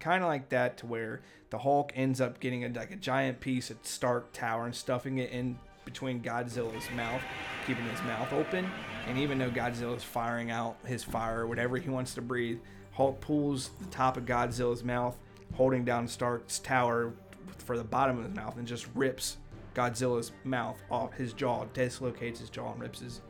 kind 0.00 0.22
of 0.22 0.28
like 0.28 0.50
that, 0.50 0.76
to 0.78 0.86
where 0.86 1.22
the 1.48 1.56
Hulk 1.56 1.92
ends 1.94 2.20
up 2.20 2.38
getting 2.38 2.64
a, 2.64 2.68
like 2.68 2.90
a 2.90 2.96
giant 2.96 3.40
piece 3.40 3.70
of 3.70 3.78
Stark 3.82 4.32
Tower 4.34 4.66
and 4.66 4.74
stuffing 4.74 5.16
it 5.16 5.30
in 5.30 5.58
between 5.86 6.20
Godzilla's 6.20 6.90
mouth, 6.94 7.22
keeping 7.66 7.86
his 7.86 8.02
mouth 8.02 8.30
open, 8.34 8.70
and 9.06 9.16
even 9.16 9.38
though 9.38 9.48
Godzilla's 9.48 10.04
firing 10.04 10.50
out 10.50 10.76
his 10.84 11.02
fire 11.02 11.46
whatever 11.46 11.78
he 11.78 11.88
wants 11.88 12.12
to 12.14 12.20
breathe, 12.20 12.58
Hulk 12.92 13.18
pulls 13.22 13.70
the 13.80 13.86
top 13.86 14.18
of 14.18 14.26
Godzilla's 14.26 14.84
mouth, 14.84 15.16
holding 15.54 15.86
down 15.86 16.06
Stark's 16.06 16.58
tower 16.58 17.14
for 17.56 17.78
the 17.78 17.84
bottom 17.84 18.18
of 18.18 18.26
his 18.26 18.34
mouth, 18.34 18.58
and 18.58 18.68
just 18.68 18.88
rips 18.94 19.38
Godzilla's 19.74 20.32
mouth 20.44 20.76
off 20.90 21.14
his 21.14 21.32
jaw, 21.32 21.64
dislocates 21.72 22.40
his 22.40 22.50
jaw, 22.50 22.72
and 22.72 22.80
rips 22.82 23.00
his, 23.00 23.22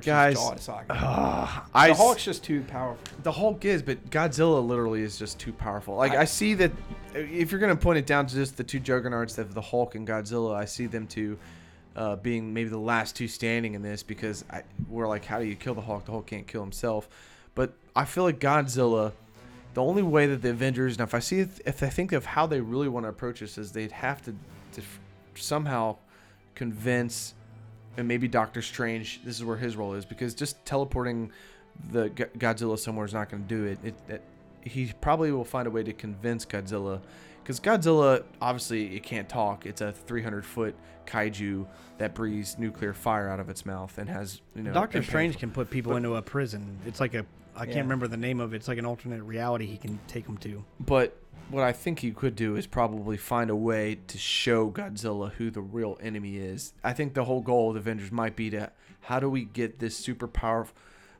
Guys, 0.00 0.34
jaw 0.36 0.56
socket. 0.56 0.90
I 0.90 1.88
the 1.88 1.94
Hulk's 1.94 2.24
just 2.24 2.44
too 2.44 2.62
powerful. 2.62 3.04
The 3.22 3.32
Hulk 3.32 3.64
is, 3.64 3.82
but 3.82 4.10
Godzilla 4.10 4.66
literally 4.66 5.02
is 5.02 5.18
just 5.18 5.38
too 5.38 5.52
powerful. 5.52 5.96
Like 5.96 6.12
I, 6.12 6.22
I- 6.22 6.24
see 6.24 6.54
that 6.54 6.72
if 7.14 7.50
you're 7.50 7.60
gonna 7.60 7.76
point 7.76 7.98
it 7.98 8.06
down 8.06 8.26
to 8.26 8.34
just 8.34 8.56
the 8.56 8.64
two 8.64 8.80
juggernauts 8.80 9.38
of 9.38 9.54
the 9.54 9.60
Hulk 9.60 9.94
and 9.94 10.06
Godzilla, 10.06 10.54
I 10.54 10.64
see 10.64 10.86
them 10.86 11.06
two 11.06 11.38
uh, 11.96 12.16
being 12.16 12.54
maybe 12.54 12.70
the 12.70 12.78
last 12.78 13.16
two 13.16 13.28
standing 13.28 13.74
in 13.74 13.82
this 13.82 14.02
because 14.02 14.44
I, 14.50 14.62
we're 14.88 15.08
like, 15.08 15.24
how 15.24 15.38
do 15.38 15.44
you 15.44 15.56
kill 15.56 15.74
the 15.74 15.82
Hulk? 15.82 16.04
The 16.06 16.12
Hulk 16.12 16.26
can't 16.26 16.46
kill 16.46 16.62
himself. 16.62 17.08
But 17.54 17.74
I 17.94 18.04
feel 18.04 18.24
like 18.24 18.38
Godzilla. 18.40 19.12
The 19.74 19.82
only 19.82 20.02
way 20.02 20.26
that 20.26 20.42
the 20.42 20.50
Avengers, 20.50 20.98
now 20.98 21.04
if 21.04 21.14
I 21.14 21.18
see 21.18 21.40
if, 21.40 21.58
if 21.66 21.82
I 21.82 21.88
think 21.88 22.12
of 22.12 22.26
how 22.26 22.46
they 22.46 22.60
really 22.60 22.88
want 22.88 23.04
to 23.04 23.08
approach 23.08 23.40
this, 23.40 23.56
is 23.56 23.72
they'd 23.72 23.92
have 23.92 24.20
to, 24.22 24.34
to 24.72 24.82
somehow 25.34 25.96
convince 26.54 27.32
and 27.96 28.08
maybe 28.08 28.28
Doctor 28.28 28.62
Strange. 28.62 29.20
This 29.24 29.36
is 29.36 29.44
where 29.44 29.56
his 29.56 29.76
role 29.76 29.94
is 29.94 30.04
because 30.04 30.34
just 30.34 30.64
teleporting 30.64 31.30
the 31.90 32.10
G- 32.10 32.24
Godzilla 32.38 32.78
somewhere 32.78 33.06
is 33.06 33.14
not 33.14 33.30
going 33.30 33.42
to 33.42 33.48
do 33.48 33.64
it. 33.64 33.78
It, 33.84 33.94
it. 34.08 34.22
He 34.62 34.92
probably 35.00 35.32
will 35.32 35.44
find 35.44 35.66
a 35.66 35.70
way 35.70 35.82
to 35.82 35.92
convince 35.92 36.46
Godzilla, 36.46 37.00
because 37.42 37.58
Godzilla 37.58 38.22
obviously 38.40 38.94
it 38.96 39.02
can't 39.02 39.28
talk. 39.28 39.66
It's 39.66 39.80
a 39.80 39.92
300 39.92 40.44
foot 40.44 40.74
kaiju 41.06 41.66
that 41.98 42.14
breathes 42.14 42.58
nuclear 42.58 42.92
fire 42.92 43.28
out 43.28 43.40
of 43.40 43.50
its 43.50 43.66
mouth 43.66 43.98
and 43.98 44.08
has 44.08 44.40
you 44.54 44.62
know. 44.62 44.72
Doctor 44.72 45.02
Strange 45.02 45.38
can 45.38 45.50
put 45.50 45.68
people 45.68 45.96
into 45.96 46.14
a 46.16 46.22
prison. 46.22 46.78
It's 46.86 47.00
like 47.00 47.14
a 47.14 47.26
I 47.54 47.64
Yeah. 47.64 47.72
can't 47.74 47.84
remember 47.84 48.08
the 48.08 48.16
name 48.16 48.40
of 48.40 48.52
it. 48.52 48.56
It's 48.56 48.68
like 48.68 48.78
an 48.78 48.86
alternate 48.86 49.22
reality 49.22 49.66
he 49.66 49.76
can 49.76 49.98
take 50.08 50.26
them 50.26 50.38
to. 50.38 50.64
But 50.80 51.16
what 51.50 51.62
I 51.64 51.72
think 51.72 51.98
he 52.00 52.10
could 52.12 52.34
do 52.34 52.56
is 52.56 52.66
probably 52.66 53.16
find 53.16 53.50
a 53.50 53.56
way 53.56 53.98
to 54.06 54.18
show 54.18 54.70
Godzilla 54.70 55.32
who 55.32 55.50
the 55.50 55.60
real 55.60 55.98
enemy 56.00 56.36
is. 56.36 56.72
I 56.82 56.92
think 56.92 57.14
the 57.14 57.24
whole 57.24 57.40
goal 57.42 57.68
of 57.68 57.74
the 57.74 57.80
Avengers 57.80 58.10
might 58.10 58.36
be 58.36 58.48
to 58.50 58.70
how 59.02 59.20
do 59.20 59.28
we 59.28 59.44
get 59.44 59.78
this 59.80 59.96
super 59.96 60.26
powerful 60.28 60.74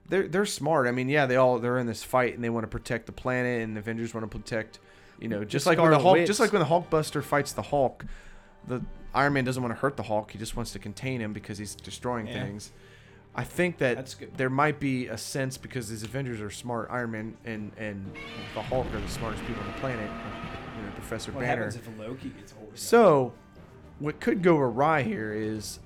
they're 0.08 0.26
they're 0.26 0.44
smart. 0.46 0.86
I 0.88 0.90
mean, 0.90 1.08
yeah, 1.08 1.26
they 1.26 1.36
all 1.36 1.58
they're 1.60 1.78
in 1.78 1.86
this 1.86 2.02
fight 2.02 2.34
and 2.34 2.42
they 2.42 2.50
want 2.50 2.64
to 2.64 2.68
protect 2.68 3.06
the 3.06 3.12
planet, 3.12 3.62
and 3.62 3.76
the 3.76 3.80
Avengers 3.80 4.12
want 4.12 4.28
to 4.30 4.36
protect, 4.38 4.80
you 5.20 5.28
know, 5.28 5.44
just 5.44 5.64
like 5.64 5.78
when 5.78 5.90
the 5.92 5.98
Hulk, 5.98 6.26
just 6.26 6.40
like 6.40 6.52
when 6.52 6.60
the 6.60 6.66
Hulkbuster 6.66 7.22
fights 7.22 7.52
the 7.52 7.62
Hulk, 7.62 8.04
the 8.66 8.82
Iron 9.14 9.34
Man 9.34 9.44
doesn't 9.44 9.62
want 9.62 9.74
to 9.74 9.80
hurt 9.80 9.96
the 9.96 10.02
Hulk. 10.02 10.32
He 10.32 10.38
just 10.38 10.56
wants 10.56 10.72
to 10.72 10.78
contain 10.80 11.20
him 11.20 11.32
because 11.32 11.56
he's 11.56 11.74
destroying 11.76 12.26
Yeah. 12.26 12.44
things. 12.44 12.72
I 13.34 13.44
think 13.44 13.78
that 13.78 13.96
That's 13.96 14.14
good. 14.14 14.36
there 14.36 14.50
might 14.50 14.78
be 14.78 15.06
a 15.06 15.16
sense 15.16 15.56
because 15.56 15.88
these 15.88 16.02
Avengers 16.02 16.40
are 16.40 16.50
smart. 16.50 16.88
Iron 16.90 17.10
Man 17.12 17.36
and 17.44 17.72
and 17.78 18.12
the 18.54 18.62
Hulk 18.62 18.86
are 18.92 19.00
the 19.00 19.08
smartest 19.08 19.44
people 19.46 19.62
on 19.62 19.68
the 19.72 19.78
planet. 19.78 20.10
You 20.76 20.82
know, 20.82 20.90
Professor 20.94 21.32
What 21.32 21.40
Banner. 21.40 21.64
happens 21.64 21.76
if 21.76 21.98
Loki 21.98 22.28
gets 22.30 22.52
hold 22.52 22.72
of? 22.72 22.78
So, 22.78 23.32
what 23.98 24.20
could 24.20 24.42
go 24.42 24.58
awry 24.58 25.02
here 25.02 25.32
is 25.32 25.78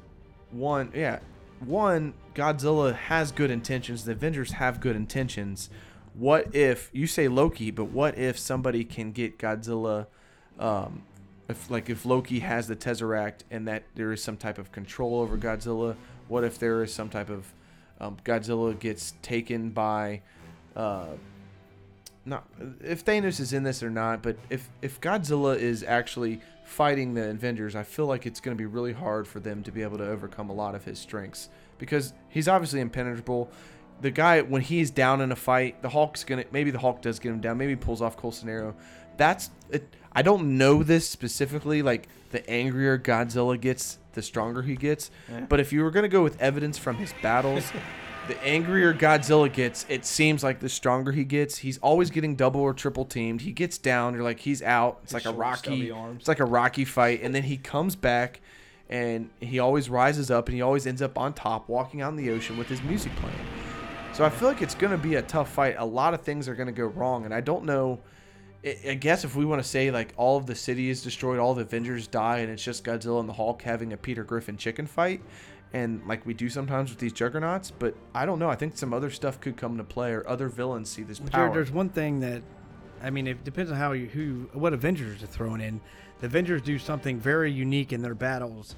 one, 0.50 0.91
yeah, 0.95 1.21
one, 1.61 2.15
Godzilla 2.35 2.95
has 2.95 3.31
good 3.33 3.50
intentions. 3.50 4.05
The 4.05 4.12
Avengers 4.12 4.53
have 4.53 4.81
good 4.81 4.97
intentions. 4.97 5.71
What 6.15 6.55
if 6.55 6.91
you 6.93 7.07
say 7.07 7.29
Loki, 7.29 7.71
but 7.71 7.87
what 7.87 8.17
if 8.19 8.38
somebody 8.38 8.85
can 8.85 9.12
get 9.12 9.38
Godzilla? 9.38 10.07
Um, 10.59 11.03
if 11.49 11.71
like 11.71 11.88
if 11.91 12.05
Loki 12.05 12.41
has 12.41 12.67
the 12.67 12.75
Tesseract 12.76 13.41
and 13.50 13.69
that 13.69 13.85
there 13.95 14.11
is 14.12 14.23
some 14.23 14.37
type 14.37 14.59
of 14.59 14.73
control 14.73 15.21
over 15.21 15.37
Godzilla. 15.37 15.95
What 16.28 16.45
if 16.45 16.59
there 16.59 16.83
is 16.83 16.92
some 16.92 17.09
type 17.09 17.30
of 17.30 17.52
um, 18.00 18.16
Godzilla 18.25 18.78
gets 18.78 19.14
taken 19.23 19.71
by 19.71 20.23
uh, 20.75 21.06
not 22.26 22.45
if 22.83 23.04
Thanos 23.04 23.40
is 23.40 23.52
in 23.52 23.62
this 23.62 23.83
or 23.83 23.90
not, 23.90 24.23
but 24.23 24.37
if 24.50 24.68
if 24.83 25.00
Godzilla 25.00 25.56
is 25.56 25.83
actually 25.85 26.40
fighting 26.64 27.14
the 27.14 27.30
Avengers, 27.30 27.76
I 27.76 27.85
feel 27.85 28.06
like 28.06 28.26
it's 28.26 28.40
going 28.40 28.56
to 28.56 28.61
be 28.61 28.66
really 28.66 28.92
hard 28.92 29.26
for 29.28 29.38
them 29.38 29.62
to 29.62 29.71
be 29.71 29.83
able 29.83 29.99
to 29.99 30.06
overcome 30.06 30.50
a 30.50 30.52
lot 30.52 30.75
of 30.75 30.85
his 30.85 30.99
strengths 30.99 31.49
because 31.78 32.12
he's 32.28 32.49
obviously 32.49 32.80
impenetrable. 32.80 33.50
The 34.00 34.11
guy 34.11 34.42
when 34.42 34.61
he's 34.61 34.90
down 34.90 35.21
in 35.21 35.33
a 35.33 35.37
fight, 35.37 35.80
the 35.80 35.88
Hulk's 35.88 36.25
gonna 36.25 36.45
maybe 36.50 36.71
the 36.71 36.80
Hulk 36.80 37.00
does 37.00 37.18
get 37.18 37.30
him 37.30 37.40
down, 37.40 37.56
maybe 37.56 37.76
pulls 37.76 38.02
off 38.02 38.16
Cole 38.16 38.33
Scenario. 38.33 38.75
That's 39.16 39.50
it. 39.71 39.88
I 40.12 40.23
don't 40.23 40.59
know 40.59 40.83
this 40.83 41.09
specifically. 41.09 41.80
Like 41.80 42.09
the 42.33 42.49
angrier 42.50 42.99
Godzilla 42.99 43.59
gets, 43.59 43.99
the 44.17 44.23
stronger 44.23 44.63
he 44.63 44.75
gets. 44.75 45.13
Yeah. 45.31 45.43
But 45.49 45.61
if 45.61 45.73
you 45.73 45.85
were 45.85 45.93
gonna 45.93 46.09
go 46.09 46.25
with 46.25 46.41
evidence 46.43 46.77
from 46.79 46.97
his 46.97 47.15
battles, 47.23 47.71
the 48.27 48.43
angrier 48.45 48.93
Godzilla 48.93 49.53
gets, 49.53 49.87
it 49.89 50.05
seems 50.05 50.43
like 50.43 50.59
the 50.59 50.69
stronger 50.69 51.13
he 51.13 51.23
gets. 51.23 51.59
He's 51.59 51.79
always 51.79 52.11
getting 52.11 52.35
double 52.35 52.61
or 52.61 52.75
triple 52.75 53.05
teamed. 53.05 53.43
He 53.43 53.53
gets 53.53 53.79
down, 53.79 54.15
you're 54.15 54.25
like 54.25 54.41
he's 54.41 54.63
out. 54.63 54.99
It's 55.05 55.13
His 55.13 55.25
like 55.25 55.33
a 55.33 55.37
short, 55.37 55.39
Rocky. 55.39 55.91
arms. 55.93 56.19
It's 56.23 56.29
like 56.29 56.41
a 56.41 56.45
Rocky 56.45 56.85
fight, 56.85 57.23
and 57.23 57.33
then 57.33 57.45
he 57.45 57.57
comes 57.57 57.95
back, 57.95 58.41
and 58.91 59.31
he 59.41 59.61
always 59.61 59.89
rises 59.89 60.29
up, 60.31 60.49
and 60.49 60.57
he 60.57 60.63
always 60.63 60.87
ends 60.89 61.03
up 61.03 61.17
on 61.17 61.35
top, 61.35 61.69
walking 61.69 62.03
out 62.03 62.11
in 62.11 62.17
the 62.17 62.31
ocean 62.31 62.59
with 62.59 62.67
his 62.69 62.83
music 62.83 63.15
playing. 63.17 63.37
So 64.13 64.25
I 64.25 64.31
feel 64.31 64.49
like 64.49 64.63
it's 64.63 64.75
gonna 64.75 64.99
be 64.99 65.15
a 65.17 65.23
tough 65.23 65.51
fight. 65.53 65.77
A 65.79 65.85
lot 65.85 66.15
of 66.15 66.23
things 66.23 66.49
are 66.49 66.55
gonna 66.57 66.73
go 66.73 66.87
wrong, 66.87 67.25
and 67.27 67.33
I 67.35 67.41
don't 67.41 67.65
know. 67.65 68.01
I- 68.67 68.95
guess 68.95 69.25
if 69.25 69.37
we 69.37 69.45
want 69.45 69.63
to 69.63 69.69
say 69.69 69.91
like 69.91 70.13
all 70.17 70.37
of 70.37 70.47
the 70.47 70.55
city 70.55 70.91
is 70.91 71.03
destroyed, 71.03 71.39
all 71.39 71.55
the 71.55 71.63
Avengers 71.63 72.07
die, 72.07 72.39
and 72.39 72.51
it's 72.51 72.63
just 72.63 72.85
Godzilla 72.85 73.21
and 73.21 73.29
the 73.29 73.33
Hulk 73.35 73.63
having 73.63 73.93
a 73.93 73.97
Peter 73.97 74.25
Griffin 74.25 74.57
chicken 74.57 74.87
fight, 74.87 75.23
and 75.73 76.03
like 76.07 76.25
we 76.27 76.35
do 76.35 76.49
sometimes 76.49 76.91
with 76.91 76.99
these 76.99 77.13
juggernauts. 77.13 77.71
But 77.71 77.95
I 78.15 78.27
don't 78.27 78.39
know. 78.39 78.49
I 78.49 78.57
think 78.57 78.77
some 78.77 78.93
other 78.93 79.11
stuff 79.11 79.41
could 79.41 79.57
come 79.57 79.73
into 79.73 79.85
play, 79.85 80.13
or 80.13 80.29
other 80.29 80.49
villains 80.49 80.89
see 80.91 81.03
this 81.03 81.21
power. 81.21 81.53
there's 81.53 81.71
one 81.71 81.89
thing 81.89 82.21
that, 82.21 82.43
I 83.03 83.11
mean, 83.11 83.27
it 83.27 83.45
depends 83.45 83.71
on 83.71 83.77
how 83.77 83.93
you 83.93 84.07
who 84.07 84.49
what 84.53 84.73
Avengers 84.73 85.23
are 85.23 85.27
throwing 85.27 85.61
in. 85.61 85.81
The 86.21 86.27
Avengers 86.27 86.63
do 86.63 86.79
something 86.79 87.19
very 87.21 87.53
unique 87.53 87.93
in 87.93 88.03
their 88.03 88.15
battles 88.15 88.75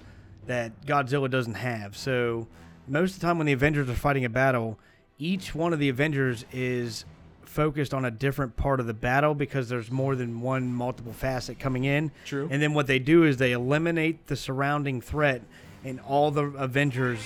that 0.46 0.84
Godzilla 0.86 1.30
doesn't 1.30 1.54
have. 1.54 1.96
So 1.96 2.48
most 2.88 3.14
of 3.14 3.20
the 3.20 3.26
time 3.26 3.38
when 3.38 3.46
the 3.46 3.52
Avengers 3.52 3.88
are 3.88 3.94
fighting 3.94 4.24
a 4.24 4.30
battle, 4.30 4.78
each 5.18 5.54
one 5.54 5.72
of 5.72 5.78
the 5.78 5.88
Avengers 5.88 6.44
is 6.52 7.04
focused 7.48 7.94
on 7.94 8.04
a 8.04 8.10
different 8.10 8.56
part 8.56 8.78
of 8.78 8.86
the 8.86 8.94
battle 8.94 9.34
because 9.34 9.68
there's 9.68 9.90
more 9.90 10.14
than 10.14 10.40
one 10.40 10.72
multiple 10.72 11.12
facet 11.12 11.58
coming 11.58 11.84
in. 11.84 12.12
True. 12.24 12.46
And 12.50 12.62
then 12.62 12.74
what 12.74 12.86
they 12.86 12.98
do 12.98 13.24
is 13.24 13.38
they 13.38 13.52
eliminate 13.52 14.26
the 14.26 14.36
surrounding 14.36 15.00
threat, 15.00 15.42
and 15.82 15.98
all 16.00 16.30
the 16.30 16.44
Avengers 16.44 17.20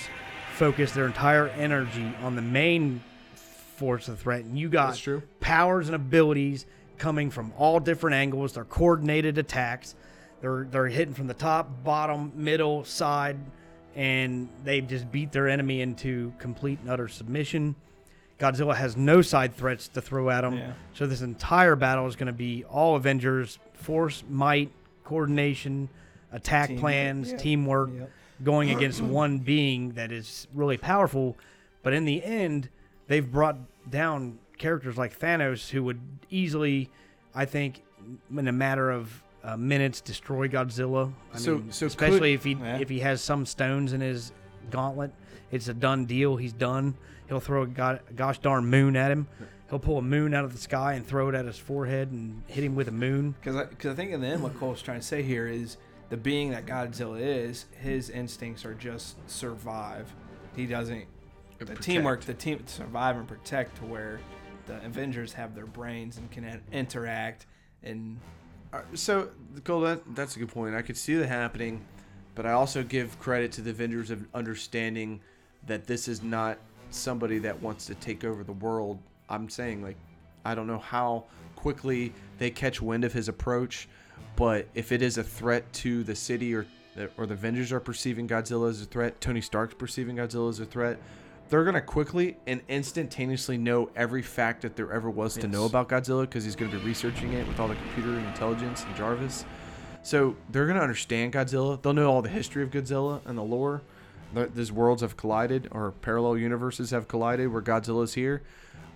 focus 0.55 0.93
their 0.93 1.05
entire 1.05 1.49
energy 1.49 2.13
on 2.21 2.35
the 2.35 2.41
main 2.41 3.03
force 3.75 4.07
of 4.07 4.19
threat. 4.19 4.45
And 4.45 4.57
you 4.57 4.69
got 4.69 4.99
powers 5.39 5.87
and 5.87 5.95
abilities 5.95 6.65
coming 6.97 7.29
from 7.29 7.51
all 7.57 7.79
different 7.79 8.15
angles. 8.15 8.53
They're 8.53 8.63
coordinated 8.63 9.37
attacks. 9.37 9.95
They're 10.41 10.67
they're 10.69 10.87
hitting 10.87 11.13
from 11.13 11.27
the 11.27 11.33
top, 11.33 11.83
bottom, 11.83 12.31
middle, 12.35 12.85
side, 12.85 13.37
and 13.95 14.47
they 14.63 14.81
just 14.81 15.11
beat 15.11 15.31
their 15.31 15.49
enemy 15.49 15.81
into 15.81 16.33
complete 16.39 16.79
and 16.79 16.89
utter 16.89 17.07
submission. 17.07 17.75
Godzilla 18.43 18.75
has 18.75 18.97
no 18.97 19.21
side 19.21 19.55
threats 19.55 19.87
to 19.89 20.01
throw 20.01 20.29
at 20.29 20.43
him. 20.43 20.55
Yeah. 20.57 20.73
So 20.93 21.07
this 21.07 21.21
entire 21.21 21.77
battle 21.77 22.07
is 22.07 22.17
going 22.17 22.27
to 22.27 22.33
be 22.33 22.65
all 22.65 22.97
Avengers, 22.97 23.57
force, 23.73 24.23
might, 24.29 24.69
coordination, 25.05 25.87
attack 26.33 26.67
Teamwork, 26.67 26.81
plans, 26.81 27.31
yeah. 27.31 27.37
teamwork, 27.37 27.89
Yep. 27.97 28.09
going 28.43 28.71
against 28.71 29.01
one 29.01 29.37
being 29.39 29.93
that 29.93 30.11
is 30.11 30.47
really 30.53 30.77
powerful. 30.77 31.37
But 31.83 31.93
in 31.93 32.03
the 32.03 32.21
end, 32.23 32.69
they've 33.07 33.29
brought 33.29 33.57
down 33.89 34.39
characters 34.57 34.97
like 34.97 35.17
Thanos, 35.17 35.69
who 35.69 35.83
would 35.83 36.01
easily, 36.29 36.89
I 37.33 37.45
think, 37.45 37.81
in 38.35 38.47
a 38.47 38.51
matter 38.51 38.91
of 38.91 39.21
uh, 39.45 39.57
minutes, 39.57 39.99
destroy 39.99 40.47
Godzilla. 40.47 41.11
I 41.33 41.37
So- 41.37 41.57
mean, 41.57 41.71
so 41.71 41.85
especially 41.85 42.31
could- 42.37 42.39
if 42.39 42.43
he 42.45 42.51
Yeah. 42.53 42.77
if 42.79 42.87
he 42.89 42.99
has 42.99 43.21
some 43.21 43.45
stones 43.45 43.91
in 43.91 43.99
his 44.01 44.31
gauntlet, 44.69 45.11
it's 45.51 45.67
a 45.67 45.73
done 45.73 46.05
deal. 46.05 46.37
He's 46.37 46.53
done. 46.53 46.95
He'll 47.33 47.39
throw 47.39 47.63
a 47.63 47.67
go- 47.67 47.97
gosh 48.15 48.37
darn 48.37 48.67
moon 48.67 48.95
at 48.95 49.09
him. 49.09 49.27
He'll 49.67 49.79
pull 49.79 49.97
a 49.97 50.03
moon 50.03 50.35
out 50.35 50.45
of 50.45 50.51
the 50.53 50.59
sky 50.59 50.93
and 50.93 51.03
throw 51.03 51.29
it 51.29 51.35
at 51.35 51.45
his 51.45 51.57
forehead 51.57 52.11
and 52.11 52.43
hit 52.45 52.63
him 52.63 52.75
with 52.75 52.87
a 52.87 52.91
moon. 52.91 53.33
Because 53.41 53.55
I, 53.55 53.65
cause 53.65 53.91
I 53.91 53.95
think 53.95 54.11
in 54.11 54.21
the 54.21 54.27
end, 54.27 54.43
what 54.43 54.55
Cole's 54.59 54.83
trying 54.83 54.99
to 54.99 55.05
say 55.05 55.23
here 55.23 55.47
is 55.47 55.77
the 56.09 56.17
being 56.17 56.51
that 56.51 56.67
Godzilla 56.67 57.19
is, 57.19 57.65
his 57.81 58.11
instincts 58.11 58.65
are 58.65 58.75
just 58.75 59.15
survive. 59.27 60.13
He 60.55 60.67
doesn't. 60.67 61.05
The 61.57 61.65
protect. 61.65 61.81
teamwork, 61.81 62.21
the 62.21 62.35
team 62.35 62.61
survive 62.67 63.15
and 63.15 63.27
protect 63.27 63.77
to 63.77 63.85
where 63.85 64.19
the 64.67 64.75
Avengers 64.85 65.33
have 65.33 65.55
their 65.55 65.65
brains 65.65 66.17
and 66.17 66.29
can 66.29 66.61
interact. 66.71 67.47
And 67.81 68.19
Uh, 68.71 68.81
So, 68.93 69.29
Cole, 69.63 69.81
that, 69.81 70.01
that's 70.13 70.35
a 70.35 70.39
good 70.39 70.49
point. 70.49 70.75
I 70.75 70.83
could 70.83 70.97
see 70.97 71.15
that 71.15 71.27
happening, 71.27 71.83
but 72.35 72.45
I 72.45 72.51
also 72.51 72.83
give 72.83 73.19
credit 73.19 73.51
to 73.53 73.61
the 73.61 73.71
Avengers 73.71 74.11
of 74.11 74.27
understanding 74.35 75.21
that 75.65 75.87
this 75.87 76.07
is 76.07 76.21
not 76.21 76.59
somebody 76.93 77.39
that 77.39 77.61
wants 77.61 77.85
to 77.87 77.95
take 77.95 78.23
over 78.23 78.43
the 78.43 78.53
world. 78.53 78.99
I'm 79.29 79.49
saying, 79.49 79.83
like, 79.83 79.97
I 80.45 80.55
don't 80.55 80.67
know 80.67 80.79
how 80.79 81.25
quickly 81.55 82.13
they 82.37 82.49
catch 82.49 82.81
wind 82.81 83.03
of 83.03 83.13
his 83.13 83.29
approach, 83.29 83.87
but 84.35 84.67
if 84.75 84.91
it 84.91 85.01
is 85.01 85.17
a 85.17 85.23
threat 85.23 85.71
to 85.73 86.03
the 86.03 86.15
city 86.15 86.53
or 86.53 86.65
or 87.17 87.25
the 87.25 87.33
Avengers 87.33 87.71
are 87.71 87.79
perceiving 87.79 88.27
Godzilla 88.27 88.69
as 88.69 88.81
a 88.81 88.85
threat, 88.85 89.19
Tony 89.19 89.41
Stark's 89.41 89.73
perceiving 89.73 90.17
Godzilla 90.17 90.49
as 90.49 90.59
a 90.59 90.65
threat, 90.65 90.99
they're 91.49 91.63
gonna 91.63 91.81
quickly 91.81 92.37
and 92.47 92.61
instantaneously 92.69 93.57
know 93.57 93.89
every 93.95 94.21
fact 94.21 94.61
that 94.61 94.75
there 94.75 94.91
ever 94.91 95.09
was 95.09 95.35
to 95.35 95.47
know 95.47 95.65
about 95.65 95.89
Godzilla 95.89 96.21
because 96.21 96.43
he's 96.43 96.55
gonna 96.55 96.71
be 96.71 96.77
researching 96.77 97.33
it 97.33 97.47
with 97.47 97.59
all 97.59 97.67
the 97.67 97.75
computer 97.75 98.15
and 98.15 98.25
intelligence 98.27 98.83
and 98.83 98.95
Jarvis. 98.95 99.45
So 100.03 100.35
they're 100.51 100.67
gonna 100.67 100.81
understand 100.81 101.33
Godzilla. 101.33 101.81
They'll 101.81 101.93
know 101.93 102.11
all 102.11 102.21
the 102.21 102.29
history 102.29 102.61
of 102.61 102.69
Godzilla 102.69 103.21
and 103.25 103.37
the 103.37 103.43
lore. 103.43 103.81
Th- 104.33 104.49
These 104.53 104.71
worlds 104.71 105.01
have 105.01 105.17
collided, 105.17 105.67
or 105.71 105.91
parallel 105.91 106.37
universes 106.37 106.91
have 106.91 107.07
collided, 107.07 107.51
where 107.51 107.61
Godzilla's 107.61 108.13
here. 108.13 108.41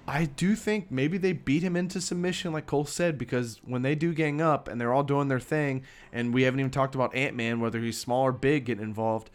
I 0.08 0.26
do 0.26 0.56
think 0.56 0.90
maybe 0.90 1.18
they 1.18 1.34
beat 1.34 1.64
him 1.64 1.76
into 1.76 2.00
submission, 2.00 2.54
like 2.54 2.66
Cole 2.66 2.86
said, 2.86 3.18
because 3.18 3.60
when 3.66 3.82
they 3.82 3.94
do 3.94 4.14
gang 4.14 4.40
up 4.40 4.70
and 4.70 4.80
they're 4.80 4.94
all 4.94 5.04
doing 5.04 5.28
their 5.28 5.40
thing, 5.40 5.84
and 6.14 6.34
we 6.34 6.44
haven't 6.44 6.62
even 6.62 6.72
talked 6.72 6.96
about 6.96 7.14
Ant 7.14 7.36
Man, 7.36 7.60
whether 7.60 7.80
he's 7.82 8.00
small 8.00 8.24
or 8.24 8.32
big, 8.32 8.66
getting 8.66 8.84
involved, 8.84 9.30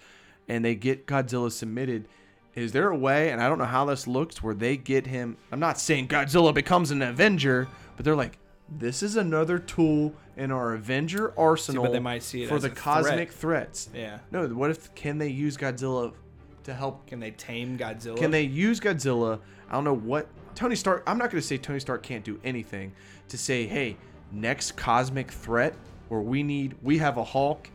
and 0.48 0.64
they 0.64 0.74
get 0.74 1.06
Godzilla 1.06 1.52
submitted. 1.52 2.08
Is 2.54 2.72
there 2.72 2.88
a 2.88 2.96
way, 2.96 3.30
and 3.30 3.42
I 3.42 3.48
don't 3.48 3.58
know 3.58 3.64
how 3.64 3.84
this 3.84 4.06
looks, 4.06 4.42
where 4.42 4.54
they 4.54 4.78
get 4.78 5.06
him? 5.06 5.36
I'm 5.50 5.60
not 5.60 5.78
saying 5.78 6.08
Godzilla 6.08 6.54
becomes 6.54 6.90
an 6.90 7.02
Avenger, 7.02 7.68
but 7.96 8.04
they're 8.04 8.16
like, 8.16 8.38
this 8.78 9.02
is 9.02 9.16
another 9.16 9.58
tool 9.58 10.14
in 10.36 10.50
our 10.50 10.74
Avenger 10.74 11.32
arsenal 11.38 11.90
they 11.90 11.98
might 11.98 12.22
see 12.22 12.44
it 12.44 12.48
for 12.48 12.58
the 12.58 12.68
a 12.68 12.70
threat. 12.70 12.76
cosmic 12.76 13.32
threats. 13.32 13.90
yeah, 13.94 14.18
No, 14.30 14.46
what 14.48 14.70
if 14.70 14.94
can 14.94 15.18
they 15.18 15.28
use 15.28 15.56
Godzilla 15.56 16.12
to 16.64 16.74
help 16.74 17.06
can 17.06 17.20
they 17.20 17.32
tame 17.32 17.76
Godzilla? 17.78 18.16
can 18.16 18.30
they 18.30 18.42
use 18.42 18.80
Godzilla? 18.80 19.40
I 19.68 19.72
don't 19.72 19.84
know 19.84 19.96
what 19.96 20.28
Tony 20.54 20.76
Stark. 20.76 21.02
I'm 21.06 21.18
not 21.18 21.30
going 21.30 21.40
to 21.40 21.46
say 21.46 21.58
Tony 21.58 21.80
Stark 21.80 22.02
can't 22.02 22.24
do 22.24 22.40
anything. 22.44 22.92
To 23.28 23.38
say, 23.38 23.66
hey, 23.66 23.96
next 24.30 24.76
cosmic 24.76 25.30
threat 25.30 25.74
where 26.08 26.20
we 26.20 26.42
need, 26.42 26.76
we 26.82 26.98
have 26.98 27.16
a 27.16 27.24
Hulk, 27.24 27.70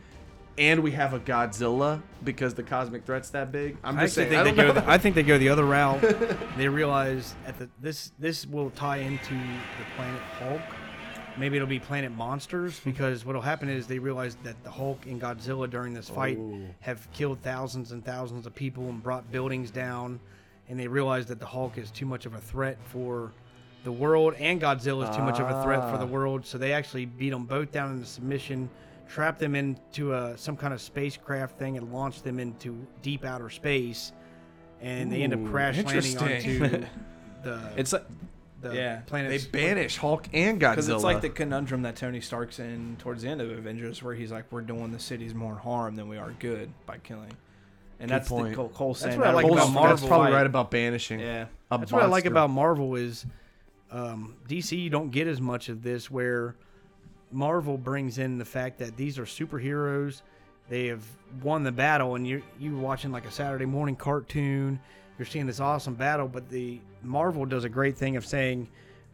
and 0.56 0.80
we 0.80 0.92
have 0.92 1.14
a 1.14 1.20
Godzilla 1.20 2.00
because 2.22 2.54
the 2.54 2.62
cosmic 2.62 3.04
threat's 3.04 3.30
that 3.30 3.50
big. 3.50 3.76
I'm 3.82 3.98
just 3.98 4.18
actually 4.18 4.36
saying. 4.36 4.40
I 4.40 4.44
think 4.44 4.56
don't 4.56 4.66
they 4.68 4.74
go. 4.74 4.80
The, 4.80 4.90
I 4.90 4.98
think 4.98 5.14
they 5.14 5.22
go 5.22 5.38
the 5.38 5.48
other 5.48 5.64
route. 5.64 6.00
they 6.56 6.68
realize 6.68 7.34
at 7.46 7.58
the 7.58 7.68
this 7.80 8.12
this 8.18 8.46
will 8.46 8.70
tie 8.70 8.98
into 8.98 9.34
the 9.34 9.96
planet 9.96 10.20
Hulk. 10.38 10.60
Maybe 11.38 11.56
it'll 11.56 11.68
be 11.68 11.78
Planet 11.78 12.12
Monsters 12.12 12.80
because 12.84 13.24
what'll 13.24 13.40
happen 13.42 13.68
is 13.68 13.86
they 13.86 13.98
realize 13.98 14.36
that 14.44 14.62
the 14.64 14.70
Hulk 14.70 15.06
and 15.06 15.20
Godzilla 15.20 15.68
during 15.70 15.94
this 15.94 16.08
fight 16.08 16.38
Oh. 16.40 16.60
have 16.80 17.10
killed 17.12 17.40
thousands 17.42 17.92
and 17.92 18.04
thousands 18.04 18.46
of 18.46 18.54
people 18.54 18.88
and 18.88 19.02
brought 19.02 19.30
buildings 19.30 19.70
down 19.70 20.20
and 20.68 20.78
they 20.78 20.86
realize 20.88 21.26
that 21.26 21.38
the 21.40 21.46
Hulk 21.46 21.78
is 21.78 21.90
too 21.90 22.04
much 22.06 22.26
of 22.26 22.34
a 22.34 22.40
threat 22.40 22.76
for 22.84 23.32
the 23.84 23.92
world, 23.92 24.34
and 24.38 24.60
Godzilla 24.60 25.08
is 25.08 25.16
too 25.16 25.22
much 25.22 25.38
of 25.40 25.48
a 25.48 25.62
threat 25.62 25.88
for 25.90 25.96
the 25.96 26.04
Ah. 26.04 26.06
world. 26.06 26.44
So 26.44 26.58
they 26.58 26.72
actually 26.74 27.06
beat 27.06 27.30
them 27.30 27.44
both 27.46 27.72
down 27.72 27.92
into 27.92 28.04
submission, 28.04 28.68
trap 29.08 29.38
them 29.38 29.54
into 29.54 30.12
a, 30.12 30.36
some 30.36 30.56
kind 30.58 30.74
of 30.74 30.80
spacecraft 30.82 31.58
thing, 31.58 31.78
and 31.78 31.90
launch 31.90 32.20
them 32.20 32.38
into 32.38 32.76
deep 33.00 33.24
outer 33.24 33.48
space. 33.48 34.12
And 34.82 35.10
they 35.10 35.22
end 35.22 35.32
up 35.32 35.40
Ooh, 35.40 35.48
crash 35.48 35.76
landing 35.76 36.12
interesting. 36.12 36.62
onto 36.64 36.86
the, 37.44 37.60
It's 37.78 37.94
like 37.94 38.04
the 38.60 38.74
yeah. 38.74 39.00
planet. 39.06 39.30
They 39.30 39.46
banish 39.58 39.96
Hulk 39.98 40.28
and 40.32 40.60
Godzilla. 40.60 40.70
because 40.70 40.88
it's 40.88 41.04
like 41.04 41.20
the 41.20 41.30
conundrum 41.30 41.82
that 41.82 41.96
Tony 41.96 42.20
Stark's 42.20 42.58
in 42.58 42.96
towards 42.98 43.22
the 43.22 43.28
end 43.28 43.40
of 43.40 43.50
Avengers, 43.50 44.02
where 44.02 44.14
he's 44.14 44.32
like, 44.32 44.46
"We're 44.50 44.62
doing 44.62 44.92
the 44.92 44.98
cities 44.98 45.34
more 45.34 45.54
harm 45.56 45.96
than 45.96 46.08
we 46.08 46.16
are 46.16 46.32
good 46.38 46.70
by 46.86 46.98
killing," 46.98 47.32
and 48.00 48.08
Good 48.08 48.10
that's 48.10 48.28
point. 48.28 48.50
the 48.50 48.56
Cole, 48.56 48.68
Cole 48.70 48.94
saying. 48.94 49.18
what 49.18 49.28
I 49.28 49.32
like 49.32 49.44
about 49.44 49.54
Bullshit. 49.56 49.70
about 49.70 49.74
Marvel. 49.74 49.96
That's 49.96 50.08
probably 50.08 50.26
fight. 50.28 50.36
right 50.36 50.46
about 50.46 50.70
banishing. 50.70 51.20
Yeah, 51.20 51.46
a 51.70 51.78
That's 51.78 51.92
what 51.92 52.02
I 52.02 52.06
like 52.06 52.24
monster. 52.24 52.30
about 52.30 52.50
Marvel 52.50 52.96
is 52.96 53.26
um, 53.90 54.34
DC. 54.48 54.76
You 54.76 54.90
don't 54.90 55.10
get 55.10 55.26
as 55.26 55.40
much 55.40 55.68
of 55.68 55.82
this 55.82 56.10
where 56.10 56.56
Marvel 57.30 57.78
brings 57.78 58.18
in 58.18 58.38
the 58.38 58.44
fact 58.44 58.78
that 58.78 58.96
these 58.96 59.18
are 59.18 59.24
superheroes. 59.24 60.22
They 60.68 60.86
have 60.86 61.04
won 61.42 61.62
the 61.62 61.72
battle, 61.72 62.14
and 62.14 62.26
you 62.26 62.42
you 62.58 62.76
watching 62.76 63.12
like 63.12 63.24
a 63.26 63.30
Saturday 63.30 63.66
morning 63.66 63.96
cartoon. 63.96 64.80
You're 65.18 65.26
seeing 65.26 65.46
this 65.46 65.60
awesome 65.60 65.94
battle, 65.94 66.28
but 66.28 66.48
the 66.48 66.80
Marvel 67.02 67.44
does 67.44 67.64
a 67.64 67.68
great 67.68 67.96
thing 67.96 68.16
of 68.16 68.24
saying, 68.24 68.68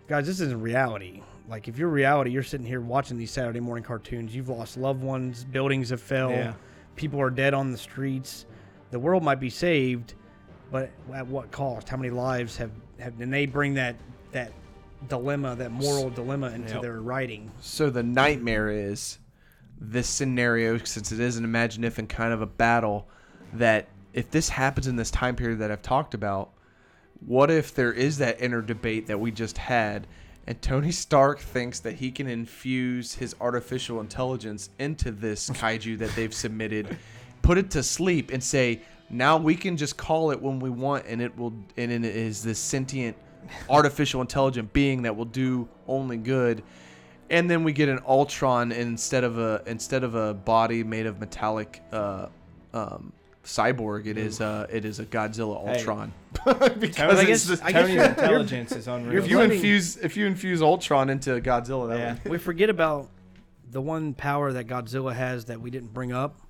"Guys, 0.06 0.26
this 0.26 0.40
isn't 0.40 0.61
reality." 0.61 1.23
Like 1.49 1.68
if 1.68 1.78
you're 1.78 1.88
reality, 1.88 2.30
you're 2.30 2.42
sitting 2.42 2.66
here 2.66 2.80
watching 2.80 3.16
these 3.18 3.30
Saturday 3.30 3.61
morning 3.61 3.84
cartoons. 3.84 4.34
You've 4.34 4.49
lost 4.49 4.76
loved 4.76 5.02
ones, 5.02 5.44
buildings 5.44 5.90
have 5.90 6.00
fell, 6.00 6.30
Yeah. 6.30 6.54
people 6.96 7.20
are 7.20 7.30
dead 7.30 7.52
on 7.54 7.70
the 7.73 7.78
streets. 7.78 8.46
The 8.90 8.99
world 8.99 9.23
might 9.23 9.40
be 9.40 9.50
saved, 9.50 10.14
but 10.70 10.90
at 11.12 11.26
what 11.26 11.50
cost? 11.50 11.88
How 11.88 11.96
many 11.96 12.11
lives 12.11 12.56
have 12.58 12.70
have? 12.99 13.20
And 13.20 13.32
they 13.32 13.46
bring 13.46 13.75
that 13.75 13.96
that 14.32 14.52
dilemma, 15.08 15.54
that 15.56 15.70
moral 15.70 16.08
dilemma, 16.11 16.50
into 16.50 16.75
Yep. 16.75 16.82
their 16.82 17.00
writing. 17.00 17.50
So 17.61 17.90
the 17.90 18.02
nightmare 18.02 18.70
is 18.70 19.18
this 19.78 20.06
scenario, 20.08 20.78
since 20.78 21.12
it 21.12 21.20
is 21.20 21.37
an 21.37 21.44
imaginative 21.44 21.99
and 21.99 22.08
kind 22.08 22.32
of 22.32 22.40
a 22.40 22.46
battle, 22.46 23.06
that 23.52 23.88
if 24.14 24.30
this 24.30 24.49
happens 24.49 24.87
in 24.87 24.97
this 24.97 25.11
time 25.11 25.37
period 25.37 25.59
that 25.59 25.71
I've 25.71 25.83
talked 25.83 26.14
about, 26.14 26.50
what 27.26 27.50
if 27.50 27.75
there 27.75 27.92
is 27.92 28.18
that 28.18 28.40
inner 28.40 28.62
debate 28.62 29.09
that 29.09 29.18
we 29.18 29.30
just 29.30 29.59
had, 29.59 30.06
and 30.47 30.61
Tony 30.62 30.92
Stark 30.92 31.40
thinks 31.40 31.80
that 31.80 31.94
he 31.94 32.11
can 32.11 32.28
infuse 32.28 33.14
his 33.14 33.35
artificial 33.40 34.00
intelligence 34.00 34.71
into 34.78 35.11
this 35.11 35.50
kaiju 35.50 35.99
that 35.99 36.14
they've 36.14 36.35
submitted, 36.35 36.97
put 37.42 37.59
it 37.59 37.71
to 37.73 37.83
sleep, 37.83 38.30
and 38.33 38.42
say, 38.42 38.83
now 39.11 39.37
we 39.37 39.54
can 39.54 39.76
just 39.76 39.97
call 39.97 40.30
it 40.30 40.40
when 40.40 40.61
we 40.61 40.71
want, 40.71 41.06
and 41.06 41.21
it 41.21 41.37
will, 41.37 41.52
and 41.76 41.90
it 41.90 42.04
is 42.04 42.42
this 42.42 42.59
sentient, 42.59 43.16
artificial 43.68 44.21
intelligent 44.21 44.73
being 44.73 45.02
that 45.02 45.16
will 45.16 45.25
do 45.25 45.68
only 45.88 46.16
good. 46.16 46.62
And 47.30 47.50
then 47.50 47.64
we 47.64 47.73
get 47.73 47.88
an 47.88 48.00
Ultron 48.06 48.71
instead 48.71 49.25
of 49.25 49.38
a 49.38 49.62
instead 49.66 50.04
of 50.04 50.14
a 50.14 50.35
body 50.35 50.85
made 50.85 51.06
of 51.06 51.21
metallic 51.21 51.83
uh, 51.90 52.26
um, 52.75 53.12
cyborg. 53.45 54.07
It 54.07 54.19
is 54.19 54.41
uh, 54.41 54.67
it 54.71 54.85
is 54.85 54.99
a 55.00 55.04
Godzilla 55.04 55.57
Ultron. 55.69 56.13
Tony, 56.35 56.75
because 56.76 57.19
I 57.19 57.23
it's 57.23 57.28
guess- 57.28 57.47
just- 57.47 57.65
I 57.65 57.73
guess 57.73 57.80
Tony's 57.83 57.95
you're- 57.97 58.09
intelligence 58.09 58.73
is 58.73 58.89
unreal. 58.89 59.23
if 59.23 59.30
you 59.30 59.37
blending- 59.37 59.57
infuse 59.59 59.97
if 59.99 60.17
you 60.17 60.26
infuse 60.26 60.63
Ultron 60.63 61.11
into 61.11 61.41
Godzilla, 61.41 61.89
that 61.91 61.99
yeah, 61.99 62.17
would, 62.25 62.33
we 62.33 62.39
forget 62.39 62.71
about 62.71 63.09
the 63.71 63.80
one 63.80 64.15
power 64.15 64.52
that 64.52 64.67
Godzilla 64.67 65.13
has 65.15 65.47
that 65.47 65.61
we 65.61 65.71
didn't 65.71 65.93
bring 65.93 66.13
up. 66.13 66.41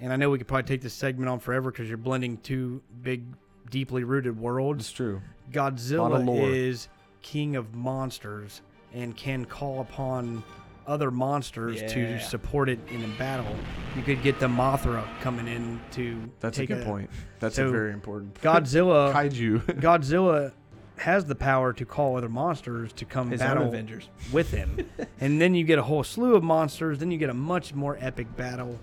And 0.00 0.12
I 0.12 0.16
know 0.16 0.30
we 0.30 0.38
could 0.38 0.46
probably 0.46 0.62
take 0.68 0.80
this 0.80 0.94
segment 0.94 1.28
on 1.28 1.40
forever 1.40 1.70
because 1.72 1.88
you're 1.88 1.98
blending 1.98 2.36
two 2.38 2.80
big, 3.02 3.24
deeply 3.70 4.04
rooted 4.04 4.38
worlds. 4.38 4.84
it's 4.84 4.92
true. 4.92 5.20
Godzilla 5.50 6.10
Lot 6.10 6.20
of 6.20 6.24
lore. 6.26 6.48
is 6.48 6.88
king 7.22 7.56
of 7.56 7.74
monsters 7.74 8.60
and 8.94 9.16
can 9.16 9.44
call 9.44 9.80
upon 9.80 10.44
other 10.88 11.10
monsters 11.10 11.80
Yeah. 11.82 11.88
to 11.88 12.20
support 12.20 12.68
it 12.68 12.80
in 12.90 13.04
a 13.04 13.08
battle. 13.18 13.54
You 13.94 14.02
could 14.02 14.22
get 14.22 14.40
the 14.40 14.48
Mothra 14.48 15.04
coming 15.20 15.46
in 15.46 15.80
to 15.92 16.18
That's 16.40 16.56
take 16.56 16.70
a 16.70 16.76
good 16.76 16.86
point. 16.86 17.10
That's 17.38 17.56
so 17.56 17.68
a 17.68 17.70
very 17.70 17.92
important 17.92 18.34
Point. 18.34 18.64
Godzilla, 18.64 19.12
kaiju. 19.14 19.60
Godzilla 19.80 20.52
has 20.96 21.26
the 21.26 21.34
power 21.36 21.72
to 21.74 21.84
call 21.84 22.16
other 22.16 22.28
monsters 22.28 22.92
to 22.94 23.04
come 23.04 23.30
his 23.30 23.40
battle 23.40 23.68
Avengers. 23.68 24.08
with 24.32 24.50
him. 24.50 24.78
and 25.20 25.40
then 25.40 25.54
you 25.54 25.62
get 25.64 25.78
a 25.78 25.82
whole 25.82 26.02
slew 26.02 26.34
of 26.34 26.42
monsters. 26.42 26.98
Then 26.98 27.10
you 27.12 27.18
get 27.18 27.30
a 27.30 27.34
much 27.34 27.74
more 27.74 27.96
epic 28.00 28.34
battle. 28.36 28.80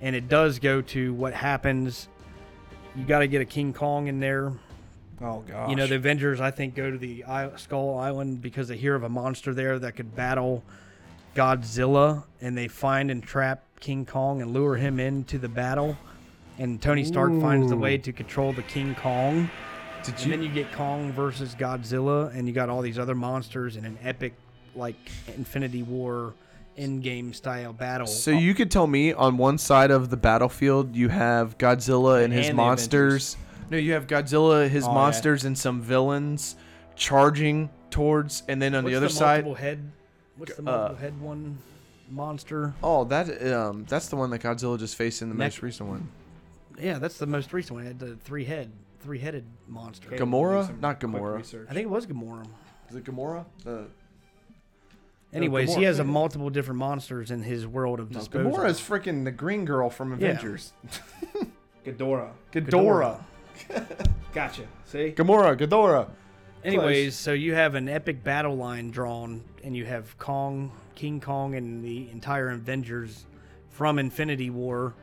And 0.00 0.16
it 0.16 0.28
does 0.28 0.58
go 0.58 0.80
to 0.82 1.14
what 1.14 1.34
happens. 1.34 2.08
You 2.96 3.04
got 3.04 3.20
to 3.20 3.28
get 3.28 3.42
a 3.42 3.44
King 3.44 3.72
Kong 3.72 4.08
in 4.08 4.20
there. 4.20 4.52
Oh 5.20 5.42
gosh, 5.46 5.70
You 5.70 5.76
know, 5.76 5.86
the 5.86 5.94
Avengers, 5.94 6.40
I 6.42 6.50
think, 6.50 6.74
go 6.74 6.90
to 6.90 6.98
the 6.98 7.24
I- 7.24 7.56
Skull 7.56 7.96
Island 7.98 8.42
because 8.42 8.68
they 8.68 8.76
hear 8.76 8.94
of 8.94 9.02
a 9.02 9.08
monster 9.08 9.54
there 9.54 9.78
that 9.78 9.96
could 9.96 10.14
battle 10.14 10.62
Godzilla, 11.36 12.24
and 12.40 12.56
they 12.56 12.66
find 12.66 13.10
and 13.10 13.22
trap 13.22 13.62
King 13.78 14.06
Kong 14.06 14.40
and 14.40 14.52
lure 14.52 14.74
him 14.76 14.98
into 14.98 15.38
the 15.38 15.48
battle. 15.48 15.96
And 16.58 16.80
Tony 16.80 17.04
Stark 17.04 17.38
finds 17.40 17.68
the 17.68 17.76
way 17.76 17.98
to 17.98 18.12
control 18.12 18.52
the 18.54 18.62
King 18.62 18.94
Kong. 18.94 19.50
Did 20.02 20.14
And 20.14 20.24
you? 20.24 20.30
then 20.30 20.42
you 20.42 20.48
get 20.48 20.72
Kong 20.72 21.12
versus 21.12 21.54
Godzilla, 21.54 22.34
and 22.34 22.48
you 22.48 22.54
got 22.54 22.70
all 22.70 22.80
these 22.80 22.98
other 22.98 23.14
monsters 23.14 23.76
in 23.76 23.84
an 23.84 23.98
epic, 24.02 24.32
like 24.74 24.96
Infinity 25.36 25.82
War, 25.82 26.32
Endgame 26.78 27.34
style 27.34 27.72
battle. 27.74 28.06
So 28.06 28.30
you 28.30 28.54
could 28.54 28.70
tell 28.70 28.86
me 28.86 29.12
on 29.12 29.36
one 29.36 29.58
side 29.58 29.90
of 29.90 30.08
the 30.10 30.16
battlefield 30.16 30.94
you 30.96 31.08
have 31.10 31.58
Godzilla 31.58 32.22
and 32.24 32.32
his 32.32 32.48
And 32.48 32.58
the 32.58 32.62
monsters. 32.62 33.36
No, 33.70 33.76
you 33.76 33.92
have 33.92 34.06
Godzilla, 34.06 34.68
his 34.68 34.84
Oh, 34.84 34.88
yeah. 34.88 34.94
monsters, 34.94 35.44
and 35.44 35.56
some 35.58 35.82
villains 35.82 36.56
charging 36.94 37.68
towards, 37.90 38.42
and 38.48 38.60
then 38.62 38.74
on 38.74 38.84
What's 38.84 38.92
the 38.92 38.96
other 38.96 39.08
side, 39.10 39.44
multiple 39.44 39.54
head. 39.54 39.90
What's 40.36 40.54
the 40.54 40.62
Uh, 40.62 40.64
multiple 40.64 40.96
head 40.96 41.20
one 41.20 41.58
monster? 42.10 42.74
Oh, 42.82 43.04
that 43.04 43.52
um, 43.52 43.84
that's 43.88 44.08
the 44.08 44.16
one 44.16 44.30
that 44.30 44.40
Godzilla 44.42 44.78
just 44.78 44.96
faced 44.96 45.22
in 45.22 45.28
the 45.28 45.34
Mech- 45.34 45.46
most 45.52 45.62
recent 45.62 45.88
one. 45.88 46.08
Yeah, 46.78 46.98
that's 46.98 47.18
the 47.18 47.26
most 47.26 47.52
recent 47.52 47.76
one. 47.76 47.84
It 47.84 47.88
had 47.88 47.98
the 47.98 48.16
three 48.16 48.44
head, 48.44 48.70
three 49.00 49.18
headed 49.18 49.44
monster. 49.66 50.08
Okay. 50.08 50.18
Gamora? 50.22 50.78
Not 50.80 51.00
quick 51.00 51.10
Gamora. 51.12 51.38
I 51.70 51.72
think 51.72 51.84
it 51.86 51.90
was 51.90 52.06
Gamora. 52.06 52.46
Is 52.90 52.96
it 52.96 53.04
Gamora? 53.04 53.44
The 53.64 53.86
Anyways, 55.32 55.74
he 55.74 55.82
has 55.82 55.98
a 55.98 56.04
multiple 56.04 56.50
different 56.50 56.78
monsters 56.78 57.30
in 57.30 57.42
his 57.42 57.66
world 57.66 57.98
of 58.00 58.10
no, 58.10 58.18
disposal. 58.20 58.50
Gamora 58.52 58.68
is 58.68 58.78
freaking 58.80 59.24
the 59.24 59.30
green 59.30 59.64
girl 59.64 59.90
from 59.90 60.12
Avengers. 60.12 60.72
Ghidorah. 61.84 62.30
Ghidorah. 62.52 63.20
Gotcha. 64.32 64.62
See, 64.84 65.12
Gamora. 65.16 65.56
Ghidorah. 65.58 66.08
Anyways, 66.66 67.14
so 67.14 67.32
you 67.32 67.54
have 67.54 67.74
an 67.74 67.88
epic 67.88 68.24
battle 68.24 68.56
line 68.56 68.90
drawn, 68.90 69.44
and 69.62 69.76
you 69.76 69.84
have 69.84 70.18
Kong, 70.18 70.72
King 70.94 71.20
Kong, 71.20 71.54
and 71.54 71.84
the 71.84 72.10
entire 72.10 72.50
Avengers 72.50 73.26
from 73.70 73.98
Infinity 73.98 74.50
War 74.50 74.94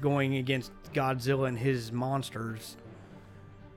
going 0.00 0.36
against 0.36 0.72
Godzilla 0.94 1.48
and 1.48 1.58
his 1.58 1.92
monsters. 1.92 2.76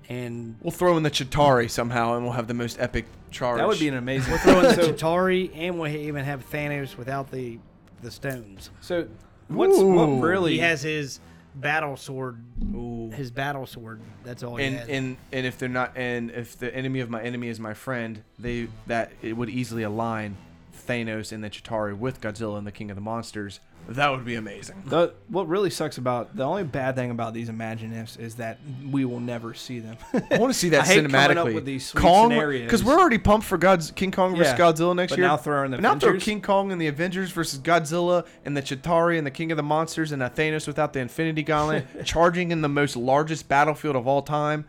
And 0.09 0.55
We'll 0.61 0.71
throw 0.71 0.95
in 0.97 1.03
the 1.03 1.11
Chitauri 1.11 1.69
somehow, 1.69 2.15
and 2.15 2.23
we'll 2.23 2.33
have 2.33 2.47
the 2.47 2.53
most 2.53 2.79
epic 2.79 3.05
charge. 3.31 3.57
that 3.57 3.67
would 3.67 3.79
be 3.79 3.87
an 3.87 3.95
amazing. 3.95 4.31
we're 4.31 4.37
throwing 4.39 4.63
the 4.63 4.73
so, 4.75 4.93
Chitauri, 4.93 5.51
and 5.55 5.79
we'll 5.79 5.91
even 5.91 6.23
have 6.23 6.49
Thanos 6.49 6.97
without 6.97 7.31
the 7.31 7.59
the 8.01 8.11
stones. 8.11 8.69
so 8.81 9.07
what's 9.47 9.79
Ooh. 9.79 9.93
what 9.93 10.21
really 10.21 10.53
He 10.53 10.59
has 10.59 10.81
his 10.81 11.21
battle 11.55 11.95
sword. 11.95 12.43
Ooh. 12.63 12.92
His 13.11 13.31
battle 13.31 13.65
sword. 13.65 14.01
That's 14.23 14.43
all 14.43 14.57
and 14.57 14.77
and 14.89 15.17
and 15.31 15.45
if 15.45 15.57
they're 15.57 15.69
not, 15.69 15.93
and 15.95 16.31
if 16.31 16.57
the 16.57 16.73
enemy 16.75 16.99
of 16.99 17.09
my 17.09 17.21
enemy 17.21 17.47
is 17.49 17.59
my 17.59 17.73
friend, 17.73 18.23
they 18.39 18.67
that 18.87 19.11
it 19.21 19.33
would 19.33 19.49
easily 19.49 19.83
align 19.83 20.37
Thanos 20.85 21.31
and 21.31 21.43
the 21.43 21.49
Chitauri 21.49 21.97
with 21.97 22.21
Godzilla 22.21 22.57
and 22.57 22.67
the 22.67 22.71
King 22.71 22.89
of 22.91 22.95
the 22.95 23.01
Monsters. 23.01 23.59
That 23.89 24.11
would 24.11 24.23
be 24.23 24.35
amazing. 24.35 24.81
The, 24.85 25.13
what 25.27 25.47
really 25.49 25.69
sucks 25.69 25.97
about 25.97 26.35
the 26.35 26.43
only 26.43 26.63
bad 26.63 26.95
thing 26.95 27.11
about 27.11 27.33
these 27.33 27.49
Imagineers 27.49 28.17
is 28.17 28.35
that 28.35 28.57
we 28.89 29.03
will 29.03 29.19
never 29.19 29.53
see 29.53 29.79
them. 29.79 29.97
I 30.31 30.37
want 30.37 30.53
to 30.53 30.57
see 30.57 30.69
that 30.69 30.83
I 30.83 30.85
hate 30.85 31.09
coming 31.11 31.37
up 31.37 31.53
with 31.53 31.65
these 31.65 31.91
Kong, 31.91 32.29
because 32.29 32.83
we're 32.83 32.97
already 32.97 33.17
pumped 33.17 33.45
for 33.45 33.57
God's 33.57 33.91
King 33.91 34.11
Kong 34.11 34.35
versus 34.37 34.53
Yeah, 34.53 34.57
Godzilla 34.57 34.95
next 34.95 35.11
but 35.11 35.19
year. 35.19 35.27
now 35.27 35.35
throw 35.35 35.65
in 35.65 35.71
the 35.71 35.81
now 35.81 35.99
throw 35.99 36.17
King 36.17 36.41
Kong 36.41 36.71
and 36.71 36.79
the 36.79 36.87
Avengers 36.87 37.31
versus 37.31 37.59
Godzilla 37.59 38.25
and 38.45 38.55
the 38.55 38.61
Chitauri 38.61 39.17
and 39.17 39.27
the 39.27 39.31
King 39.31 39.51
of 39.51 39.57
the 39.57 39.63
Monsters 39.63 40.13
and 40.13 40.23
a 40.23 40.29
Thanos 40.29 40.65
without 40.65 40.93
the 40.93 40.99
Infinity 40.99 41.43
Gauntlet, 41.43 41.85
charging 42.05 42.51
in 42.51 42.61
the 42.61 42.69
most 42.69 42.95
largest 42.95 43.49
battlefield 43.49 43.97
of 43.97 44.07
all 44.07 44.21
time. 44.21 44.63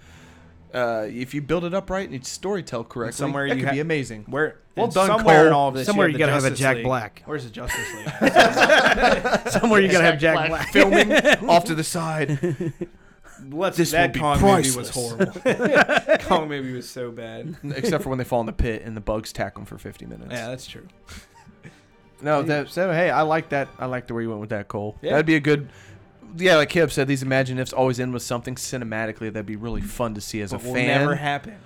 Uh, 0.75 1.07
if 1.09 1.33
you 1.35 1.41
build 1.41 1.65
it 1.65 1.73
up 1.73 1.89
right 1.89 2.05
and 2.05 2.13
you 2.13 2.19
storytell 2.21 2.89
correctly, 2.89 3.13
somewhere 3.17 3.49
that 3.49 3.55
you 3.55 3.61
could 3.61 3.69
ha- 3.69 3.75
be 3.75 3.81
amazing. 3.81 4.25
Where 4.29 4.59
Well 4.77 4.87
and 4.87 4.95
done, 4.95 5.07
somewhere 5.07 5.47
in 5.47 5.53
Cole. 5.53 5.61
all 5.61 5.71
this, 5.71 5.87
Somewhere 5.87 6.09
you 6.09 6.15
you, 6.15 6.19
gotta 6.19 6.33
have 6.33 6.43
have 6.43 6.53
a 6.53 6.57
Jack 6.57 6.77
League. 6.77 6.85
Black. 6.85 7.23
Where's 7.27 7.45
the 7.45 7.51
Justice 7.51 7.95
League? 7.95 9.49
Somewhere 9.53 9.81
you 9.81 9.89
gotta 9.91 10.05
have 10.05 10.19
Jack 10.19 10.49
Black. 10.49 10.69
filming 10.73 11.13
off 11.49 11.65
to 11.67 11.75
the 11.77 11.85
side. 11.85 12.39
Let's, 13.51 13.77
This 13.77 13.91
that 13.91 14.15
will 14.15 14.21
Kong 14.21 14.39
priceless. 14.39 14.97
movie 14.97 15.25
was 15.27 15.43
horrible. 15.43 16.19
Kong 16.27 16.49
movie 16.49 16.73
was 16.73 16.89
so 16.89 17.11
bad. 17.11 17.57
Except 17.75 18.03
for 18.03 18.09
when 18.09 18.19
they 18.19 18.25
fall 18.25 18.41
in 18.41 18.47
the 18.47 18.53
pit 18.53 18.83
and 18.85 18.97
the 18.97 19.01
bugs 19.01 19.33
tack 19.33 19.55
them 19.57 19.65
for 19.67 19.77
50 19.77 20.07
minutes. 20.07 20.29
Yeah, 20.33 20.49
that's 20.49 20.67
true. 20.67 20.87
No, 22.23 22.43
that, 22.43 22.69
so 22.71 22.91
hey, 22.93 23.11
I 23.11 23.23
like 23.23 23.51
that. 23.51 23.69
I 23.79 23.87
like 23.87 24.07
the 24.07 24.15
way 24.15 24.23
you 24.23 24.29
went 24.31 24.41
with 24.41 24.51
that, 24.51 24.69
Cole. 24.69 24.97
Yeah. 25.03 25.11
That'd 25.13 25.27
be 25.27 25.35
a 25.35 25.41
good 25.41 25.69
yeah, 26.37 26.57
like 26.57 26.71
Kip 26.71 26.91
said, 26.91 27.09
these 27.09 27.23
Imagine 27.23 27.59
Ifs 27.59 27.73
always 27.73 28.01
end 28.01 28.13
with 28.13 28.23
something 28.23 28.55
cinematically 28.55 29.33
that'd 29.33 29.47
be 29.47 29.57
really 29.57 29.81
fun 29.81 30.15
to 30.15 30.21
see 30.21 30.41
as 30.41 30.51
but 30.51 30.63
a 30.63 30.67
will 30.67 30.75
fan. 30.75 31.01
Never 31.01 31.15
happen. 31.15 31.57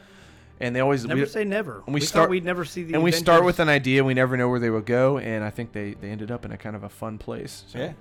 And 0.60 0.74
they 0.74 0.80
always 0.80 1.04
Never 1.04 1.20
we, 1.20 1.26
say 1.26 1.44
never. 1.44 1.82
And 1.86 1.94
we, 1.94 2.00
we 2.00 2.06
start. 2.06 2.30
We'd 2.30 2.44
never 2.44 2.64
see 2.64 2.82
the. 2.82 2.94
And 2.94 3.02
we 3.02 3.12
start 3.12 3.44
with 3.44 3.60
an 3.60 3.68
idea. 3.68 4.02
We 4.02 4.14
never 4.14 4.36
know 4.36 4.48
where 4.48 4.58
they 4.58 4.70
will 4.70 4.80
go, 4.80 5.18
and 5.18 5.44
I 5.44 5.50
think 5.50 5.72
they 5.72 5.94
they 5.94 6.10
ended 6.10 6.32
up 6.32 6.44
in 6.44 6.50
a 6.50 6.56
kind 6.56 6.74
of 6.74 6.82
a 6.82 6.88
fun 6.88 7.18
place. 7.18 7.64
So. 7.68 7.78
Yeah. 7.78 7.92